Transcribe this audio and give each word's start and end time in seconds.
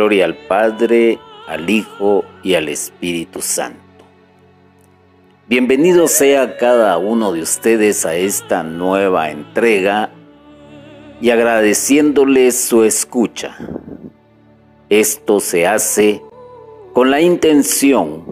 Gloria 0.00 0.24
al 0.24 0.34
Padre, 0.34 1.18
al 1.46 1.68
Hijo 1.68 2.24
y 2.42 2.54
al 2.54 2.70
Espíritu 2.70 3.42
Santo. 3.42 4.06
Bienvenido 5.46 6.08
sea 6.08 6.56
cada 6.56 6.96
uno 6.96 7.32
de 7.32 7.42
ustedes 7.42 8.06
a 8.06 8.14
esta 8.14 8.62
nueva 8.62 9.30
entrega 9.30 10.10
y 11.20 11.28
agradeciéndoles 11.28 12.58
su 12.58 12.82
escucha. 12.84 13.58
Esto 14.88 15.38
se 15.38 15.66
hace 15.66 16.22
con 16.94 17.10
la 17.10 17.20
intención 17.20 18.24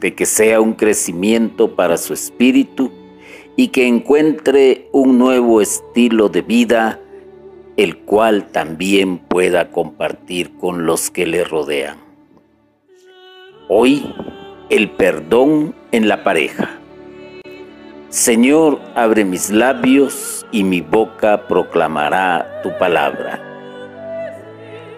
de 0.00 0.14
que 0.14 0.24
sea 0.24 0.62
un 0.62 0.72
crecimiento 0.72 1.76
para 1.76 1.98
su 1.98 2.14
espíritu 2.14 2.90
y 3.54 3.68
que 3.68 3.86
encuentre 3.86 4.88
un 4.92 5.18
nuevo 5.18 5.60
estilo 5.60 6.30
de 6.30 6.40
vida 6.40 7.01
el 7.82 7.98
cual 7.98 8.46
también 8.52 9.18
pueda 9.18 9.70
compartir 9.70 10.56
con 10.58 10.86
los 10.86 11.10
que 11.10 11.26
le 11.26 11.42
rodean. 11.42 11.96
Hoy, 13.68 14.14
el 14.70 14.88
perdón 14.90 15.74
en 15.90 16.06
la 16.06 16.22
pareja. 16.22 16.78
Señor, 18.08 18.78
abre 18.94 19.24
mis 19.24 19.50
labios 19.50 20.46
y 20.52 20.62
mi 20.62 20.80
boca 20.80 21.48
proclamará 21.48 22.60
tu 22.62 22.70
palabra. 22.78 23.42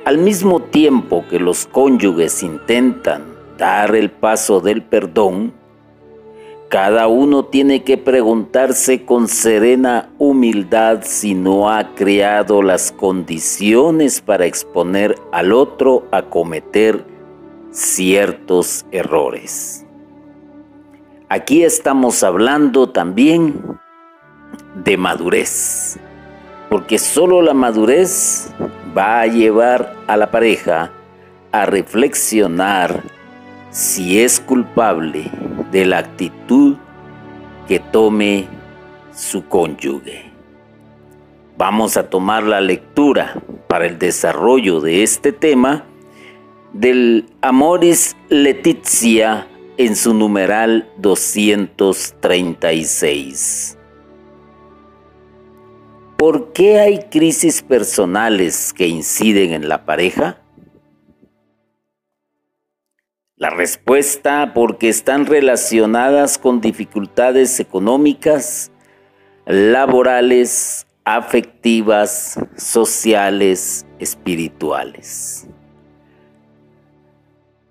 Al 0.05 0.19
mismo 0.19 0.61
tiempo 0.61 1.25
que 1.31 1.41
los 1.41 1.65
cónyuges 1.65 2.43
intentan 2.43 3.25
dar 3.57 3.97
el 3.97 4.11
paso 4.11 4.61
del 4.61 4.83
perdón, 4.83 5.55
cada 6.75 7.07
uno 7.07 7.45
tiene 7.45 7.85
que 7.85 7.97
preguntarse 7.97 9.05
con 9.05 9.29
serena 9.29 10.11
humildad 10.19 11.03
si 11.05 11.33
no 11.33 11.71
ha 11.71 11.95
creado 11.95 12.63
las 12.63 12.91
condiciones 12.91 14.21
para 14.21 14.47
exponer 14.47 15.15
al 15.31 15.53
otro 15.53 16.05
a 16.11 16.23
cometer 16.23 17.07
ciertos 17.71 18.87
errores. 18.91 19.87
Aquí 21.29 21.63
estamos 21.63 22.25
hablando 22.25 22.89
también 22.89 23.55
de 24.85 24.97
madurez, 24.97 25.97
porque 26.71 26.99
solo 26.99 27.41
la 27.41 27.55
madurez 27.55 28.51
va 28.99 29.21
a 29.21 29.29
llevar 29.29 29.95
a 30.09 30.17
la 30.17 30.33
pareja 30.33 30.91
a 31.53 31.67
reflexionar 31.67 33.01
si 33.75 34.21
es 34.21 34.39
culpable 34.39 35.31
de 35.73 35.85
la 35.85 35.99
actitud 35.99 36.77
que 37.67 37.81
tome 37.81 38.47
su 39.13 39.49
cónyuge. 39.49 40.31
Vamos 41.59 41.97
a 41.97 42.09
tomar 42.09 42.45
la 42.45 42.61
lectura 42.61 43.43
para 43.67 43.87
el 43.87 43.99
desarrollo 43.99 44.81
de 44.81 45.03
este 45.03 45.33
tema 45.33 45.85
del 46.73 47.27
Amoris 47.41 48.15
Letizia 48.29 49.49
en 49.77 49.97
su 49.97 50.15
numeral 50.15 50.89
236. 50.99 53.77
¿Por 56.17 56.53
qué 56.53 56.79
hay 56.79 57.07
crisis 57.11 57.61
personales 57.61 58.73
que 58.73 58.87
inciden 58.87 59.53
en 59.53 59.69
la 59.69 59.85
pareja? 59.85 60.44
La 63.45 63.51
respuesta 63.51 64.53
porque 64.55 64.89
están 64.89 65.27
relacionadas 65.27 66.39
con 66.39 66.63
dificultades 66.63 67.61
económicas, 67.61 68.73
laborales, 69.45 70.87
afectivas, 71.05 72.39
sociales, 72.57 73.85
espirituales. 73.99 75.47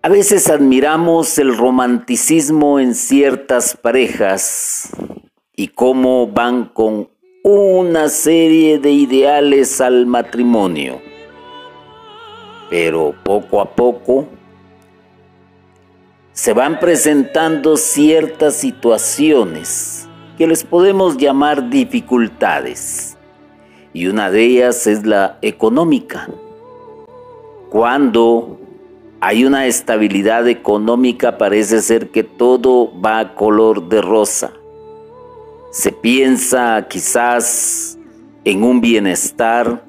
A 0.03 0.09
veces 0.09 0.47
admiramos 0.47 1.39
el 1.39 1.57
romanticismo 1.57 2.79
en 2.79 2.93
ciertas 2.93 3.75
parejas 3.75 4.91
y 5.55 5.69
cómo 5.69 6.27
van 6.27 6.65
con 6.65 7.09
una 7.43 8.09
serie 8.09 8.77
de 8.77 8.91
ideales 8.91 9.81
al 9.81 10.05
matrimonio. 10.05 11.01
Pero 12.69 13.15
poco 13.23 13.59
a 13.59 13.73
poco 13.73 14.27
se 16.33 16.53
van 16.53 16.79
presentando 16.79 17.77
ciertas 17.77 18.55
situaciones 18.55 20.07
que 20.35 20.47
les 20.47 20.63
podemos 20.63 21.17
llamar 21.17 21.69
dificultades. 21.69 23.15
Y 23.93 24.07
una 24.07 24.31
de 24.31 24.43
ellas 24.43 24.87
es 24.87 25.05
la 25.05 25.37
económica. 25.43 26.27
Cuando 27.69 28.59
hay 29.21 29.45
una 29.45 29.67
estabilidad 29.67 30.47
económica 30.47 31.37
parece 31.37 31.81
ser 31.81 32.09
que 32.09 32.23
todo 32.23 32.91
va 32.99 33.19
a 33.19 33.35
color 33.35 33.87
de 33.87 34.01
rosa. 34.01 34.51
Se 35.71 35.91
piensa 35.91 36.87
quizás 36.89 37.99
en 38.43 38.63
un 38.63 38.81
bienestar, 38.81 39.83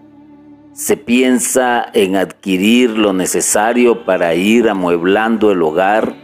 se 0.75 0.99
piensa 0.99 1.87
en 1.94 2.16
adquirir 2.16 2.91
lo 2.91 3.15
necesario 3.15 4.04
para 4.04 4.34
ir 4.34 4.69
amueblando 4.69 5.50
el 5.50 5.62
hogar, 5.62 6.24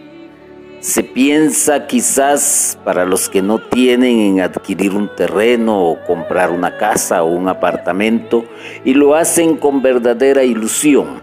se 0.80 1.02
piensa 1.02 1.86
quizás 1.86 2.78
para 2.84 3.04
los 3.04 3.28
que 3.28 3.42
no 3.42 3.58
tienen 3.58 4.18
en 4.18 4.40
adquirir 4.40 4.94
un 4.94 5.14
terreno 5.14 5.90
o 5.90 5.98
comprar 6.06 6.50
una 6.50 6.78
casa 6.78 7.22
o 7.22 7.26
un 7.26 7.48
apartamento 7.48 8.44
y 8.84 8.94
lo 8.94 9.14
hacen 9.14 9.56
con 9.56 9.82
verdadera 9.82 10.42
ilusión. 10.42 11.20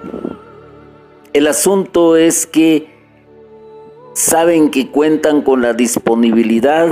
El 1.33 1.47
asunto 1.47 2.15
es 2.17 2.45
que 2.45 2.87
saben 4.13 4.69
que 4.69 4.89
cuentan 4.91 5.41
con 5.41 5.63
la 5.63 5.73
disponibilidad 5.73 6.89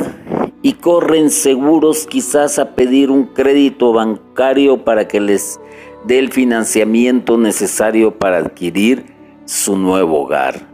y 0.64 0.74
corren 0.74 1.30
seguros 1.30 2.08
quizás 2.08 2.58
a 2.58 2.74
pedir 2.74 3.12
un 3.12 3.26
crédito 3.28 3.94
bancario 3.94 4.84
para 4.84 5.08
que 5.08 5.22
les 5.22 5.60
dé 6.06 6.18
el 6.18 6.32
financiamiento 6.32 7.38
necesario 7.38 8.18
para 8.18 8.38
adquirir 8.38 9.06
su 9.46 9.78
nuevo 9.78 10.22
hogar. 10.22 10.68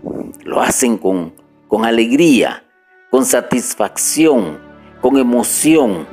Lo 0.46 0.62
hacen 0.62 0.97
con 0.97 1.41
con 1.72 1.86
alegría, 1.86 2.66
con 3.09 3.26
satisfacción, 3.26 4.59
con 5.00 5.16
emoción. 5.18 6.06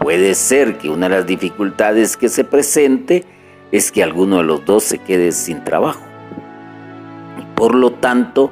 Puede 0.00 0.34
ser 0.34 0.76
que 0.76 0.90
una 0.90 1.08
de 1.08 1.16
las 1.16 1.26
dificultades 1.26 2.18
que 2.18 2.28
se 2.28 2.44
presente 2.44 3.24
es 3.72 3.90
que 3.90 4.02
alguno 4.02 4.36
de 4.36 4.42
los 4.42 4.66
dos 4.66 4.84
se 4.84 4.98
quede 4.98 5.32
sin 5.32 5.64
trabajo. 5.64 6.02
Por 7.54 7.74
lo 7.74 7.92
tanto, 7.92 8.50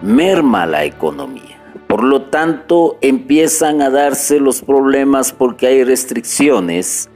merma 0.00 0.64
la 0.64 0.84
economía. 0.84 1.60
Por 1.88 2.04
lo 2.04 2.22
tanto, 2.22 2.98
empiezan 3.00 3.82
a 3.82 3.90
darse 3.90 4.38
los 4.38 4.62
problemas 4.62 5.32
porque 5.32 5.66
hay 5.66 5.82
restricciones, 5.82 7.10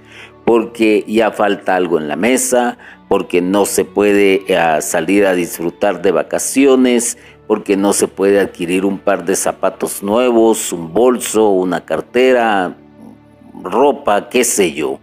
porque 0.44 1.04
ya 1.06 1.30
falta 1.30 1.76
algo 1.76 1.96
en 1.96 2.08
la 2.08 2.16
mesa, 2.16 2.76
porque 3.10 3.42
no 3.42 3.66
se 3.66 3.84
puede 3.84 4.44
eh, 4.46 4.80
salir 4.82 5.26
a 5.26 5.34
disfrutar 5.34 6.00
de 6.00 6.12
vacaciones, 6.12 7.18
porque 7.48 7.76
no 7.76 7.92
se 7.92 8.06
puede 8.06 8.38
adquirir 8.38 8.84
un 8.84 9.00
par 9.00 9.24
de 9.24 9.34
zapatos 9.34 10.00
nuevos, 10.00 10.72
un 10.72 10.94
bolso, 10.94 11.50
una 11.50 11.84
cartera, 11.84 12.76
ropa, 13.64 14.28
qué 14.28 14.44
sé 14.44 14.74
yo. 14.74 15.00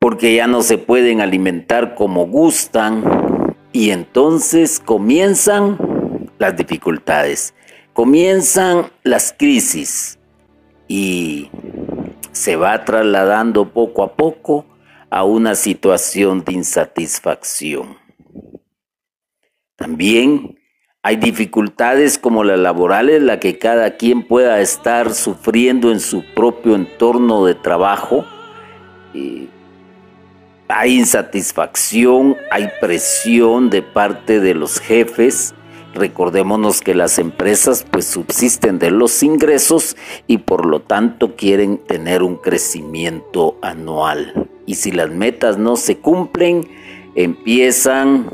Porque 0.00 0.34
ya 0.34 0.48
no 0.48 0.62
se 0.62 0.78
pueden 0.78 1.20
alimentar 1.20 1.94
como 1.94 2.26
gustan 2.26 3.54
y 3.70 3.90
entonces 3.90 4.80
comienzan 4.80 5.78
las 6.38 6.56
dificultades, 6.56 7.54
comienzan 7.92 8.90
las 9.04 9.32
crisis 9.32 10.18
y 10.88 11.50
se 12.32 12.56
va 12.56 12.84
trasladando 12.84 13.68
poco 13.68 14.02
a 14.02 14.16
poco 14.16 14.66
a 15.14 15.22
una 15.22 15.54
situación 15.54 16.42
de 16.42 16.54
insatisfacción. 16.54 17.98
También 19.76 20.58
hay 21.04 21.14
dificultades 21.14 22.18
como 22.18 22.42
las 22.42 22.58
laborales, 22.58 23.22
la 23.22 23.38
que 23.38 23.56
cada 23.56 23.96
quien 23.96 24.26
pueda 24.26 24.60
estar 24.60 25.14
sufriendo 25.14 25.92
en 25.92 26.00
su 26.00 26.24
propio 26.34 26.74
entorno 26.74 27.44
de 27.44 27.54
trabajo. 27.54 28.26
hay 30.66 30.98
insatisfacción, 30.98 32.36
hay 32.50 32.68
presión 32.80 33.70
de 33.70 33.82
parte 33.82 34.40
de 34.40 34.54
los 34.54 34.80
jefes. 34.80 35.54
Recordémonos 35.94 36.80
que 36.80 36.96
las 36.96 37.20
empresas 37.20 37.86
pues 37.88 38.04
subsisten 38.04 38.80
de 38.80 38.90
los 38.90 39.22
ingresos 39.22 39.96
y 40.26 40.38
por 40.38 40.66
lo 40.66 40.80
tanto 40.80 41.36
quieren 41.36 41.78
tener 41.78 42.24
un 42.24 42.34
crecimiento 42.34 43.58
anual 43.62 44.50
y 44.66 44.74
si 44.76 44.90
las 44.92 45.10
metas 45.10 45.58
no 45.58 45.76
se 45.76 45.98
cumplen, 45.98 46.68
empiezan 47.14 48.30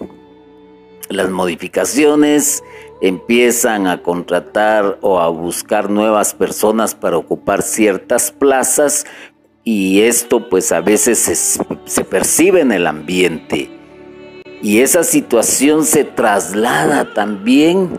las 1.09 1.29
modificaciones, 1.31 2.62
empiezan 3.00 3.87
a 3.87 4.03
contratar 4.03 4.99
o 5.00 5.21
a 5.21 5.29
buscar 5.29 5.91
nuevas 5.91 6.35
personas 6.35 6.94
para 6.94 7.17
ocupar 7.17 7.62
ciertas 7.62 8.31
plazas 8.31 9.06
y 9.65 10.03
esto 10.03 10.49
pues 10.49 10.73
a 10.73 10.81
veces 10.81 11.59
se 11.85 12.05
percibe 12.05 12.61
en 12.61 12.73
el 12.73 12.87
ambiente. 12.87 13.71
Y 14.62 14.81
esa 14.81 15.05
situación 15.05 15.85
se 15.85 16.05
traslada 16.05 17.15
también 17.15 17.99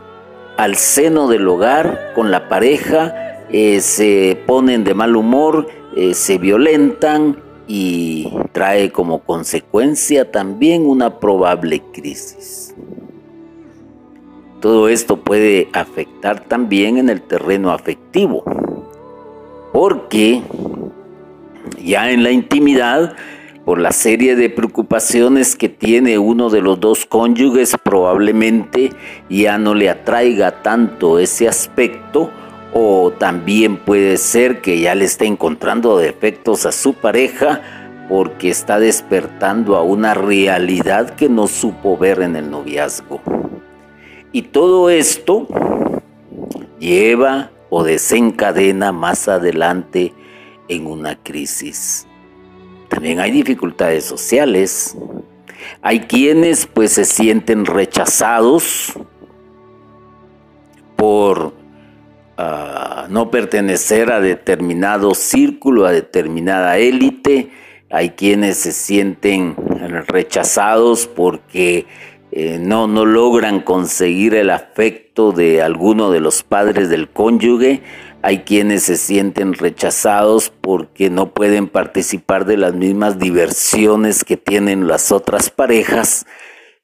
al 0.57 0.75
seno 0.75 1.28
del 1.28 1.48
hogar 1.48 2.12
con 2.13 2.30
la 2.30 2.48
pareja, 2.48 3.16
eh, 3.50 3.81
se 3.81 4.42
ponen 4.45 4.83
de 4.83 4.94
mal 4.94 5.16
humor, 5.16 5.68
eh, 5.95 6.13
se 6.13 6.38
violentan 6.38 7.38
y 7.73 8.27
trae 8.51 8.91
como 8.91 9.19
consecuencia 9.19 10.29
también 10.29 10.85
una 10.85 11.21
probable 11.21 11.81
crisis. 11.94 12.75
Todo 14.59 14.89
esto 14.89 15.15
puede 15.15 15.69
afectar 15.71 16.44
también 16.50 16.97
en 16.97 17.07
el 17.07 17.21
terreno 17.21 17.71
afectivo, 17.71 18.44
porque 19.71 20.41
ya 21.81 22.12
en 22.12 22.23
la 22.23 22.31
intimidad, 22.31 23.15
por 23.63 23.79
la 23.79 23.94
serie 23.94 24.35
de 24.35 24.50
preocupaciones 24.50 25.56
que 25.56 25.69
tiene 25.69 26.19
uno 26.19 26.50
de 26.50 26.59
los 26.59 26.77
dos 26.77 27.06
cónyuges, 27.06 27.77
probablemente 27.81 28.89
ya 29.29 29.57
no 29.57 29.75
le 29.75 29.89
atraiga 29.89 30.62
tanto 30.62 31.19
ese 31.19 31.47
aspecto 31.47 32.31
o 32.73 33.12
también 33.12 33.77
puede 33.77 34.18
ser 34.18 34.62
que 34.62 34.79
ya 34.79 34.95
le 34.95 35.06
esté 35.06 35.25
encontrando 35.25 35.97
defectos 35.97 36.65
a 36.65 36.71
su 36.71 36.94
pareja 36.94 37.62
porque 38.07 38.50
está 38.50 38.79
despertando 38.79 39.75
a 39.75 39.83
una 39.83 40.13
realidad 40.13 41.15
que 41.15 41.29
no 41.29 41.47
supo 41.47 41.97
ver 41.97 42.21
en 42.21 42.35
el 42.35 42.50
noviazgo. 42.50 43.21
Y 44.31 44.44
todo 44.44 44.89
esto 44.89 45.47
lleva 46.79 47.51
o 47.69 47.83
desencadena 47.83 48.91
más 48.91 49.27
adelante 49.27 50.13
en 50.68 50.88
una 50.88 51.15
crisis. 51.15 52.07
También 52.89 53.19
hay 53.19 53.31
dificultades 53.31 54.03
sociales. 54.06 54.97
Hay 55.81 56.01
quienes 56.01 56.65
pues 56.65 56.91
se 56.94 57.06
sienten 57.06 57.65
rechazados 57.65 58.94
por 60.97 61.61
ah, 62.42 63.08
no 63.10 63.32
pertenecer 63.32 64.12
a 64.12 64.20
determinado 64.20 65.14
círculo, 65.14 65.86
a 65.86 65.92
determinada 65.92 66.78
élite. 66.78 67.50
Hay 67.90 68.12
quienes 68.12 68.58
se 68.58 68.72
sienten 68.72 69.56
rechazados 70.08 71.08
porque 71.08 71.86
eh, 72.32 72.58
no, 72.60 72.88
no 72.88 73.06
logran 73.06 73.60
conseguir 73.60 74.34
el 74.36 74.50
afecto 74.50 75.34
de 75.34 75.62
alguno 75.62 76.12
de 76.12 76.22
los 76.22 76.44
padres 76.44 76.90
del 76.90 77.10
cónyuge. 77.10 77.82
Hay 78.22 78.40
quienes 78.40 78.84
se 78.84 78.98
sienten 78.98 79.54
rechazados 79.54 80.50
porque 80.62 81.10
no 81.10 81.34
pueden 81.34 81.68
participar 81.68 82.46
de 82.46 82.58
las 82.58 82.74
mismas 82.74 83.20
diversiones 83.20 84.24
que 84.24 84.38
tienen 84.38 84.88
las 84.88 85.12
otras 85.12 85.50
parejas. 85.50 86.26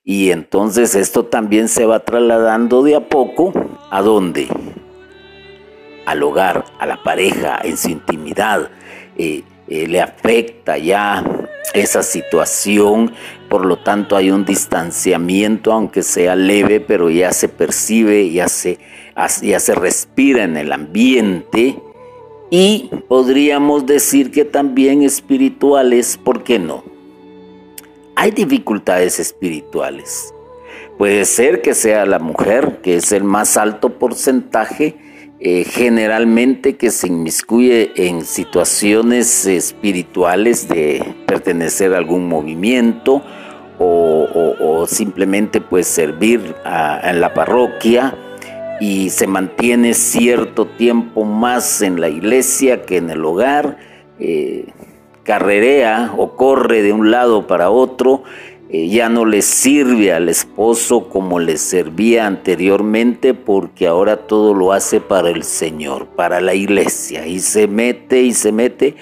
Y 0.04 0.32
entonces 0.32 0.96
esto 0.96 1.26
también 1.26 1.68
se 1.70 1.86
va 1.86 2.00
trasladando 2.00 2.84
de 2.84 2.96
a 2.96 3.08
poco. 3.08 3.54
¿A 3.90 4.02
dónde? 4.02 4.48
Al 6.08 6.24
hogar, 6.24 6.66
a 6.80 6.88
la 6.88 7.04
pareja, 7.04 7.60
en 7.64 7.78
su 7.78 7.90
intimidad. 7.90 8.72
Eh, 9.18 9.44
eh, 9.68 9.88
le 9.88 10.02
afecta 10.02 10.78
ya 10.78 11.24
esa 11.74 12.02
situación, 12.02 13.12
por 13.50 13.66
lo 13.66 13.78
tanto 13.78 14.16
hay 14.16 14.32
un 14.32 14.46
distanciamiento, 14.46 15.74
aunque 15.74 16.04
sea 16.04 16.36
leve, 16.36 16.80
pero 16.80 17.10
ya 17.10 17.34
se 17.34 17.50
percibe, 17.50 18.32
ya 18.32 18.48
se, 18.48 18.80
ya 19.42 19.60
se 19.60 19.76
respira 19.76 20.44
en 20.44 20.56
el 20.56 20.72
ambiente 20.72 21.78
y 22.50 22.90
podríamos 23.10 23.86
decir 23.86 24.32
que 24.32 24.46
también 24.46 25.04
espirituales, 25.04 26.18
¿por 26.18 26.44
qué 26.44 26.60
no? 26.60 26.84
Hay 28.16 28.32
dificultades 28.32 29.20
espirituales. 29.20 30.34
Puede 30.98 31.26
ser 31.26 31.62
que 31.62 31.76
sea 31.76 32.06
la 32.06 32.20
mujer, 32.20 32.80
que 32.82 32.96
es 32.96 33.12
el 33.12 33.24
más 33.24 33.58
alto 33.58 34.00
porcentaje, 34.00 34.96
eh, 35.40 35.66
generalmente 35.66 36.78
que 36.78 36.90
se 36.90 37.08
inmiscuye 37.08 37.92
en 37.96 38.26
situaciones 38.26 39.46
espirituales 39.46 40.68
de 40.68 41.16
pertenecer 41.28 41.94
a 41.94 41.98
algún 41.98 42.28
movimiento 42.28 43.22
o, 43.80 44.86
simplemente 44.88 45.60
pues 45.60 45.86
servir 45.86 46.56
en 47.04 47.20
la 47.20 47.34
parroquia 47.34 48.16
y 48.80 49.10
se 49.10 49.28
mantiene 49.28 49.94
cierto 49.94 50.66
tiempo 50.66 51.26
más 51.26 51.82
en 51.82 52.00
la 52.00 52.10
iglesia 52.10 52.84
que 52.84 52.98
en 52.98 53.10
el 53.10 53.26
hogar, 53.26 53.78
eh, 54.20 54.68
carrerea 55.24 56.14
o 56.18 56.36
corre 56.36 56.82
de 56.82 56.94
un 56.94 57.12
lado 57.12 57.48
para 57.48 57.70
otro 57.70 58.24
ya 58.70 59.08
no 59.08 59.26
le 59.26 59.42
sirve 59.42 60.12
al 60.12 60.28
esposo 60.28 61.08
como 61.08 61.40
le 61.40 61.58
servía 61.58 62.28
anteriormente 62.28 63.34
porque 63.34 63.88
ahora 63.88 64.18
todo 64.28 64.54
lo 64.54 64.74
hace 64.74 65.00
para 65.00 65.30
el 65.30 65.44
Señor, 65.44 66.08
para 66.08 66.42
la 66.42 66.54
iglesia 66.54 67.26
y 67.28 67.40
se 67.40 67.68
mete 67.68 68.24
y 68.24 68.34
se 68.34 68.52
mete 68.52 68.96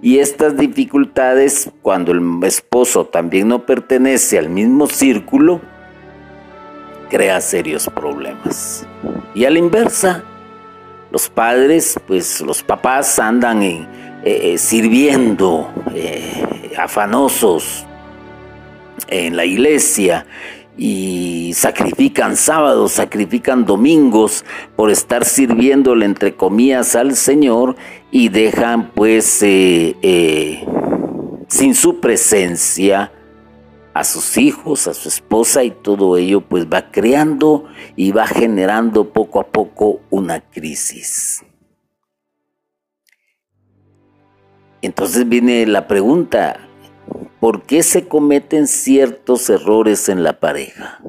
y 0.00 0.18
estas 0.18 0.56
dificultades 0.56 1.70
cuando 1.82 2.10
el 2.10 2.22
esposo 2.44 3.04
también 3.04 3.46
no 3.46 3.64
pertenece 3.64 4.38
al 4.38 4.48
mismo 4.48 4.88
círculo 4.88 5.60
crea 7.08 7.40
serios 7.42 7.88
problemas. 7.94 8.86
Y 9.34 9.44
a 9.44 9.50
la 9.50 9.58
inversa, 9.58 10.24
los 11.10 11.28
padres, 11.28 12.00
pues 12.06 12.40
los 12.40 12.62
papás 12.62 13.18
andan 13.18 13.62
eh, 13.62 13.86
eh, 14.24 14.56
sirviendo, 14.56 15.70
afanosos, 16.78 17.86
en 19.08 19.36
la 19.36 19.44
iglesia 19.44 20.26
y 20.76 21.52
sacrifican 21.54 22.36
sábados, 22.36 22.92
sacrifican 22.92 23.64
domingos 23.64 24.44
por 24.76 24.90
estar 24.90 25.24
sirviéndole 25.24 26.06
entre 26.06 26.34
comillas 26.34 26.96
al 26.96 27.14
Señor 27.16 27.76
y 28.10 28.28
dejan 28.28 28.90
pues 28.92 29.42
eh, 29.42 29.96
eh, 30.02 30.66
sin 31.48 31.74
su 31.74 32.00
presencia 32.00 33.12
a 33.94 34.04
sus 34.04 34.38
hijos, 34.38 34.86
a 34.88 34.94
su 34.94 35.08
esposa 35.08 35.64
y 35.64 35.70
todo 35.70 36.16
ello 36.16 36.40
pues 36.40 36.66
va 36.66 36.90
creando 36.90 37.66
y 37.94 38.12
va 38.12 38.26
generando 38.26 39.12
poco 39.12 39.40
a 39.40 39.48
poco 39.48 40.00
una 40.10 40.40
crisis. 40.40 41.44
Entonces 44.80 45.28
viene 45.28 45.64
la 45.66 45.86
pregunta, 45.86 46.68
¿Por 47.40 47.62
qué 47.62 47.82
se 47.82 48.06
cometen 48.06 48.66
ciertos 48.66 49.50
errores 49.50 50.08
en 50.08 50.22
la 50.22 50.38
pareja? 50.38 51.00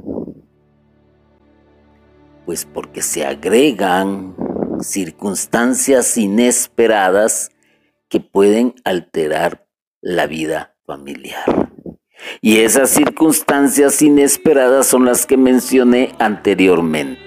Pues 2.46 2.66
porque 2.66 3.02
se 3.02 3.26
agregan 3.26 4.36
circunstancias 4.82 6.18
inesperadas 6.18 7.52
que 8.10 8.20
pueden 8.20 8.76
alterar 8.84 9.68
la 10.02 10.28
vida 10.28 10.76
familiar. 10.86 11.72
Y 12.42 12.58
esas 12.58 12.90
circunstancias 12.90 14.02
inesperadas 14.02 14.88
son 14.88 15.06
las 15.06 15.26
que 15.26 15.38
mencioné 15.38 16.16
anteriormente. 16.20 17.22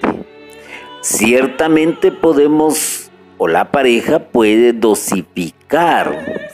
Ciertamente 1.01 2.11
podemos 2.11 3.09
o 3.37 3.47
la 3.47 3.71
pareja 3.71 4.19
puede 4.31 4.73
dosificar 4.73 6.46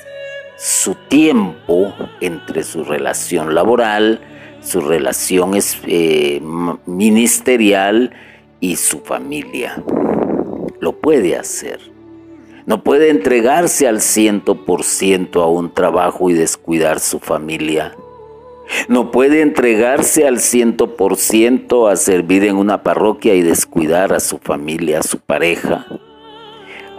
su 0.64 0.96
tiempo 0.96 1.94
entre 2.22 2.64
su 2.64 2.86
relación 2.86 3.54
laboral, 3.54 4.22
su 4.62 4.80
relación 4.80 5.52
eh, 5.88 6.42
ministerial 6.86 8.14
y 8.62 8.78
su 8.78 9.02
familia. 9.02 9.84
Lo 10.80 10.94
puede 10.94 11.36
hacer. 11.36 11.82
No 12.66 12.82
puede 12.82 13.10
entregarse 13.10 13.90
al 13.90 14.00
ciento 14.00 14.64
por 14.64 14.86
ciento 14.86 15.42
a 15.44 15.50
un 15.50 15.74
trabajo 15.74 16.30
y 16.30 16.34
descuidar 16.34 17.02
su 17.02 17.20
familia. 17.20 17.94
No 18.88 19.12
puede 19.12 19.42
entregarse 19.42 20.26
al 20.26 20.40
ciento 20.40 20.96
por 20.96 21.18
ciento 21.18 21.90
a 21.90 21.98
servir 21.98 22.46
en 22.46 22.56
una 22.56 22.84
parroquia 22.84 23.36
y 23.36 23.42
descuidar 23.42 24.14
a 24.14 24.22
su 24.22 24.38
familia, 24.38 25.00
a 25.00 25.04
su 25.04 25.20
pareja. 25.20 25.86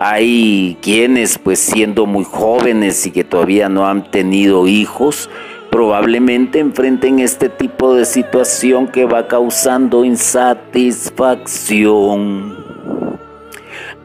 Hay 0.07 0.77
quienes, 0.83 1.39
pues 1.39 1.61
siendo 1.61 2.05
muy 2.05 2.25
jóvenes 2.25 3.07
y 3.07 3.11
que 3.11 3.25
todavía 3.25 3.71
no 3.71 3.87
han 3.87 4.11
tenido 4.11 4.69
hijos, 4.69 5.31
probablemente 5.71 6.59
enfrenten 6.59 7.21
este 7.21 7.49
tipo 7.49 7.95
de 7.95 8.05
situación 8.05 8.89
que 8.89 9.07
va 9.07 9.29
causando 9.29 10.05
insatisfacción. 10.05 12.55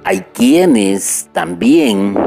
Hay 0.06 0.22
quienes 0.34 1.28
también, 1.34 2.18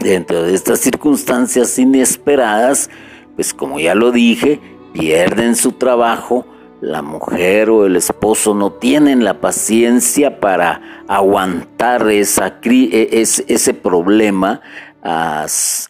dentro 0.00 0.42
de 0.42 0.52
estas 0.52 0.80
circunstancias 0.80 1.78
inesperadas, 1.78 2.90
pues 3.36 3.54
como 3.54 3.80
ya 3.80 3.94
lo 3.94 4.12
dije, 4.12 4.60
pierden 4.92 5.56
su 5.56 5.72
trabajo, 5.72 6.44
la 6.80 7.02
mujer 7.02 7.70
o 7.70 7.86
el 7.86 7.96
esposo 7.96 8.54
no 8.54 8.72
tienen 8.72 9.24
la 9.24 9.40
paciencia 9.40 10.40
para 10.40 11.04
aguantar 11.08 12.10
esa, 12.10 12.58
e, 12.62 13.08
ese 13.12 13.74
problema, 13.74 14.60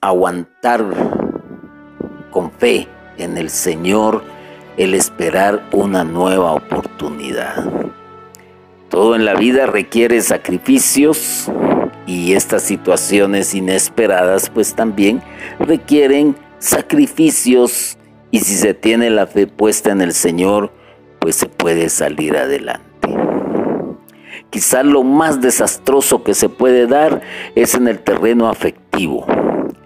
aguantar 0.00 0.84
con 2.30 2.50
fe 2.50 2.86
en 3.18 3.36
el 3.36 3.50
Señor 3.50 4.22
el 4.76 4.94
esperar 4.94 5.62
una 5.72 6.04
nueva 6.04 6.52
oportunidad. 6.52 7.64
Todo 8.90 9.16
en 9.16 9.24
la 9.24 9.34
vida 9.34 9.66
requiere 9.66 10.20
sacrificios 10.20 11.50
y 12.06 12.34
estas 12.34 12.62
situaciones 12.62 13.54
inesperadas 13.54 14.50
pues 14.50 14.74
también 14.74 15.22
requieren 15.58 16.36
sacrificios 16.58 17.95
y 18.30 18.40
si 18.40 18.54
se 18.56 18.74
tiene 18.74 19.10
la 19.10 19.26
fe 19.26 19.46
puesta 19.46 19.90
en 19.90 20.00
el 20.00 20.12
Señor 20.12 20.72
pues 21.18 21.36
se 21.36 21.46
puede 21.46 21.88
salir 21.88 22.36
adelante. 22.36 22.86
Quizás 24.50 24.84
lo 24.84 25.02
más 25.02 25.40
desastroso 25.40 26.22
que 26.22 26.34
se 26.34 26.48
puede 26.48 26.86
dar 26.86 27.20
es 27.54 27.74
en 27.74 27.88
el 27.88 27.98
terreno 27.98 28.48
afectivo, 28.48 29.26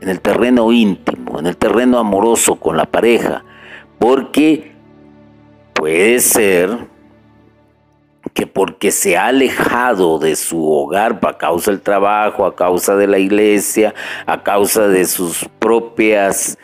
en 0.00 0.08
el 0.08 0.20
terreno 0.20 0.70
íntimo, 0.70 1.38
en 1.38 1.46
el 1.46 1.56
terreno 1.56 1.98
amoroso 1.98 2.56
con 2.56 2.76
la 2.76 2.84
pareja, 2.84 3.42
porque 3.98 4.72
puede 5.72 6.20
ser 6.20 6.90
que 8.34 8.46
porque 8.46 8.90
se 8.90 9.16
ha 9.16 9.26
alejado 9.26 10.18
de 10.18 10.36
su 10.36 10.70
hogar 10.70 11.18
a 11.22 11.38
causa 11.38 11.70
del 11.70 11.80
trabajo, 11.80 12.44
a 12.44 12.54
causa 12.54 12.96
de 12.96 13.06
la 13.06 13.18
iglesia, 13.18 13.94
a 14.26 14.42
causa 14.42 14.88
de 14.88 15.04
sus 15.06 15.48
propias 15.58 16.58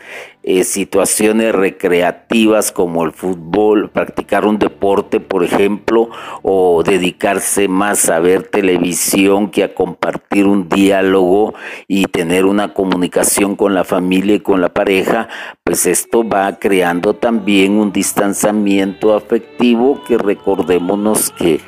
eh, 0.49 0.63
situaciones 0.63 1.53
recreativas 1.53 2.71
como 2.71 3.03
el 3.03 3.11
fútbol, 3.11 3.89
practicar 3.89 4.45
un 4.45 4.59
deporte, 4.59 5.19
por 5.19 5.43
ejemplo, 5.43 6.09
o 6.41 6.83
dedicarse 6.83 7.67
más 7.67 8.07
a 8.07 8.19
ver 8.19 8.43
televisión 8.43 9.51
que 9.51 9.65
a 9.65 9.75
compartir 9.75 10.45
un 10.45 10.69
diálogo 10.69 11.53
y 11.89 12.05
tener 12.05 12.45
una 12.45 12.73
comunicación 12.73 13.57
con 13.57 13.73
la 13.73 13.83
familia 13.83 14.35
y 14.35 14.39
con 14.39 14.61
la 14.61 14.69
pareja, 14.69 15.27
pues 15.65 15.85
esto 15.85 16.25
va 16.25 16.57
creando 16.59 17.13
también 17.13 17.73
un 17.73 17.91
distanciamiento 17.91 19.17
afectivo 19.17 20.01
que 20.07 20.17
recordémonos 20.17 21.29
que 21.31 21.59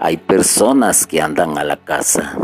hay 0.00 0.16
personas 0.16 1.06
que 1.06 1.20
andan 1.20 1.56
a 1.56 1.62
la 1.62 1.76
casa. 1.76 2.36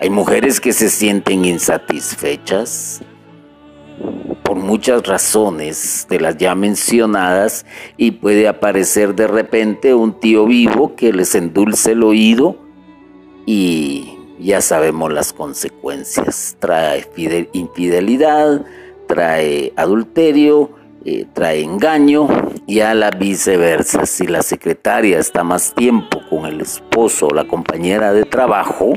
Hay 0.00 0.10
mujeres 0.10 0.60
que 0.60 0.72
se 0.72 0.90
sienten 0.90 1.44
insatisfechas, 1.44 3.02
por 4.42 4.56
muchas 4.56 5.06
razones 5.06 6.06
de 6.08 6.20
las 6.20 6.36
ya 6.38 6.54
mencionadas 6.54 7.66
y 7.96 8.12
puede 8.12 8.48
aparecer 8.48 9.14
de 9.14 9.26
repente 9.26 9.94
un 9.94 10.18
tío 10.18 10.46
vivo 10.46 10.96
que 10.96 11.12
les 11.12 11.34
endulce 11.34 11.92
el 11.92 12.02
oído 12.02 12.56
y 13.46 14.18
ya 14.38 14.60
sabemos 14.60 15.12
las 15.12 15.32
consecuencias. 15.32 16.56
Trae 16.58 17.06
infidelidad, 17.52 18.64
trae 19.06 19.72
adulterio, 19.76 20.70
eh, 21.04 21.26
trae 21.32 21.62
engaño 21.62 22.28
y 22.66 22.80
a 22.80 22.94
la 22.94 23.10
viceversa. 23.10 24.06
Si 24.06 24.26
la 24.26 24.42
secretaria 24.42 25.18
está 25.18 25.44
más 25.44 25.74
tiempo 25.74 26.20
con 26.30 26.46
el 26.46 26.60
esposo 26.60 27.28
o 27.28 27.34
la 27.34 27.46
compañera 27.46 28.12
de 28.12 28.24
trabajo, 28.24 28.92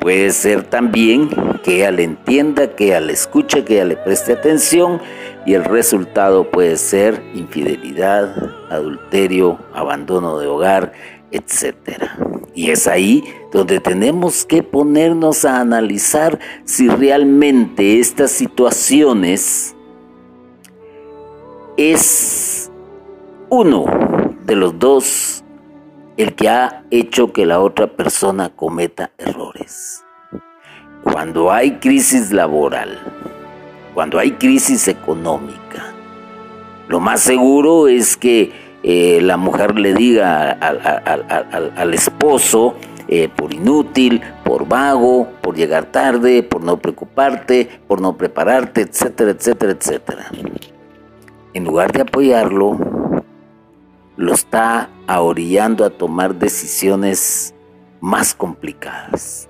Puede 0.00 0.30
ser 0.30 0.62
también 0.64 1.28
que 1.64 1.76
ella 1.76 1.90
le 1.90 2.04
entienda, 2.04 2.74
que 2.74 2.86
ella 2.86 3.00
le 3.00 3.12
escuche, 3.12 3.64
que 3.64 3.74
ella 3.74 3.84
le 3.84 3.96
preste 3.96 4.32
atención 4.32 5.00
y 5.44 5.54
el 5.54 5.64
resultado 5.64 6.50
puede 6.50 6.76
ser 6.76 7.22
infidelidad, 7.34 8.34
adulterio, 8.70 9.58
abandono 9.74 10.38
de 10.38 10.46
hogar, 10.46 10.92
etc. 11.30 11.74
Y 12.54 12.70
es 12.70 12.86
ahí 12.86 13.24
donde 13.52 13.80
tenemos 13.80 14.44
que 14.44 14.62
ponernos 14.62 15.44
a 15.44 15.60
analizar 15.60 16.38
si 16.64 16.88
realmente 16.88 17.98
estas 17.98 18.30
situaciones 18.30 19.74
es 21.76 22.70
uno 23.48 23.86
de 24.44 24.56
los 24.56 24.78
dos 24.78 25.44
el 26.18 26.34
que 26.34 26.48
ha 26.48 26.82
hecho 26.90 27.32
que 27.32 27.46
la 27.46 27.60
otra 27.60 27.86
persona 27.86 28.50
cometa 28.50 29.12
errores. 29.18 30.04
Cuando 31.04 31.52
hay 31.52 31.78
crisis 31.78 32.32
laboral, 32.32 32.98
cuando 33.94 34.18
hay 34.18 34.32
crisis 34.32 34.88
económica, 34.88 35.94
lo 36.88 36.98
más 36.98 37.20
seguro 37.20 37.86
es 37.86 38.16
que 38.16 38.50
eh, 38.82 39.20
la 39.22 39.36
mujer 39.36 39.78
le 39.78 39.94
diga 39.94 40.50
al, 40.50 41.94
esposo, 41.94 42.74
eh, 43.06 43.28
por 43.28 43.54
inútil, 43.54 44.20
por 44.44 44.66
vago, 44.66 45.28
por 45.40 45.54
llegar 45.54 45.86
tarde, 45.86 46.42
por 46.42 46.62
no 46.62 46.78
preocuparte, 46.78 47.68
por 47.86 48.00
no 48.00 48.16
prepararte, 48.16 48.82
etcétera, 48.82 49.30
etcétera, 49.30 49.72
etcétera. 49.72 50.26
En 51.54 51.64
lugar 51.64 51.92
de 51.92 52.02
apoyarlo, 52.02 52.76
lo 54.18 54.34
está 54.34 54.90
ahorillando 55.06 55.84
a 55.84 55.90
tomar 55.90 56.34
decisiones 56.34 57.54
más 58.00 58.34
complicadas. 58.34 59.48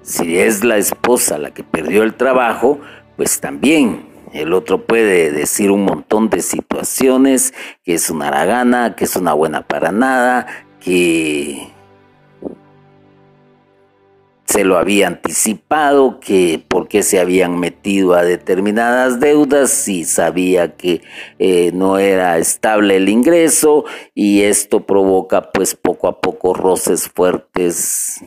Si 0.00 0.38
es 0.38 0.64
la 0.64 0.78
esposa 0.78 1.36
la 1.36 1.52
que 1.52 1.62
perdió 1.62 2.02
el 2.02 2.14
trabajo, 2.14 2.80
pues 3.16 3.40
también 3.40 4.06
el 4.32 4.54
otro 4.54 4.86
puede 4.86 5.30
decir 5.30 5.70
un 5.70 5.84
montón 5.84 6.30
de 6.30 6.40
situaciones, 6.40 7.52
que 7.84 7.92
es 7.92 8.08
una 8.08 8.28
aragana, 8.28 8.96
que 8.96 9.04
es 9.04 9.16
una 9.16 9.34
buena 9.34 9.60
para 9.60 9.92
nada, 9.92 10.46
que 10.80 11.75
se 14.56 14.64
lo 14.64 14.78
había 14.78 15.08
anticipado, 15.08 16.18
que 16.18 16.64
por 16.66 16.88
qué 16.88 17.02
se 17.02 17.20
habían 17.20 17.58
metido 17.58 18.14
a 18.14 18.22
determinadas 18.22 19.20
deudas 19.20 19.86
y 19.86 20.06
sabía 20.06 20.76
que 20.76 21.02
eh, 21.38 21.72
no 21.74 21.98
era 21.98 22.38
estable 22.38 22.96
el 22.96 23.10
ingreso 23.10 23.84
y 24.14 24.44
esto 24.44 24.86
provoca 24.86 25.52
pues 25.52 25.74
poco 25.74 26.08
a 26.08 26.22
poco 26.22 26.54
roces 26.54 27.06
fuertes. 27.06 28.24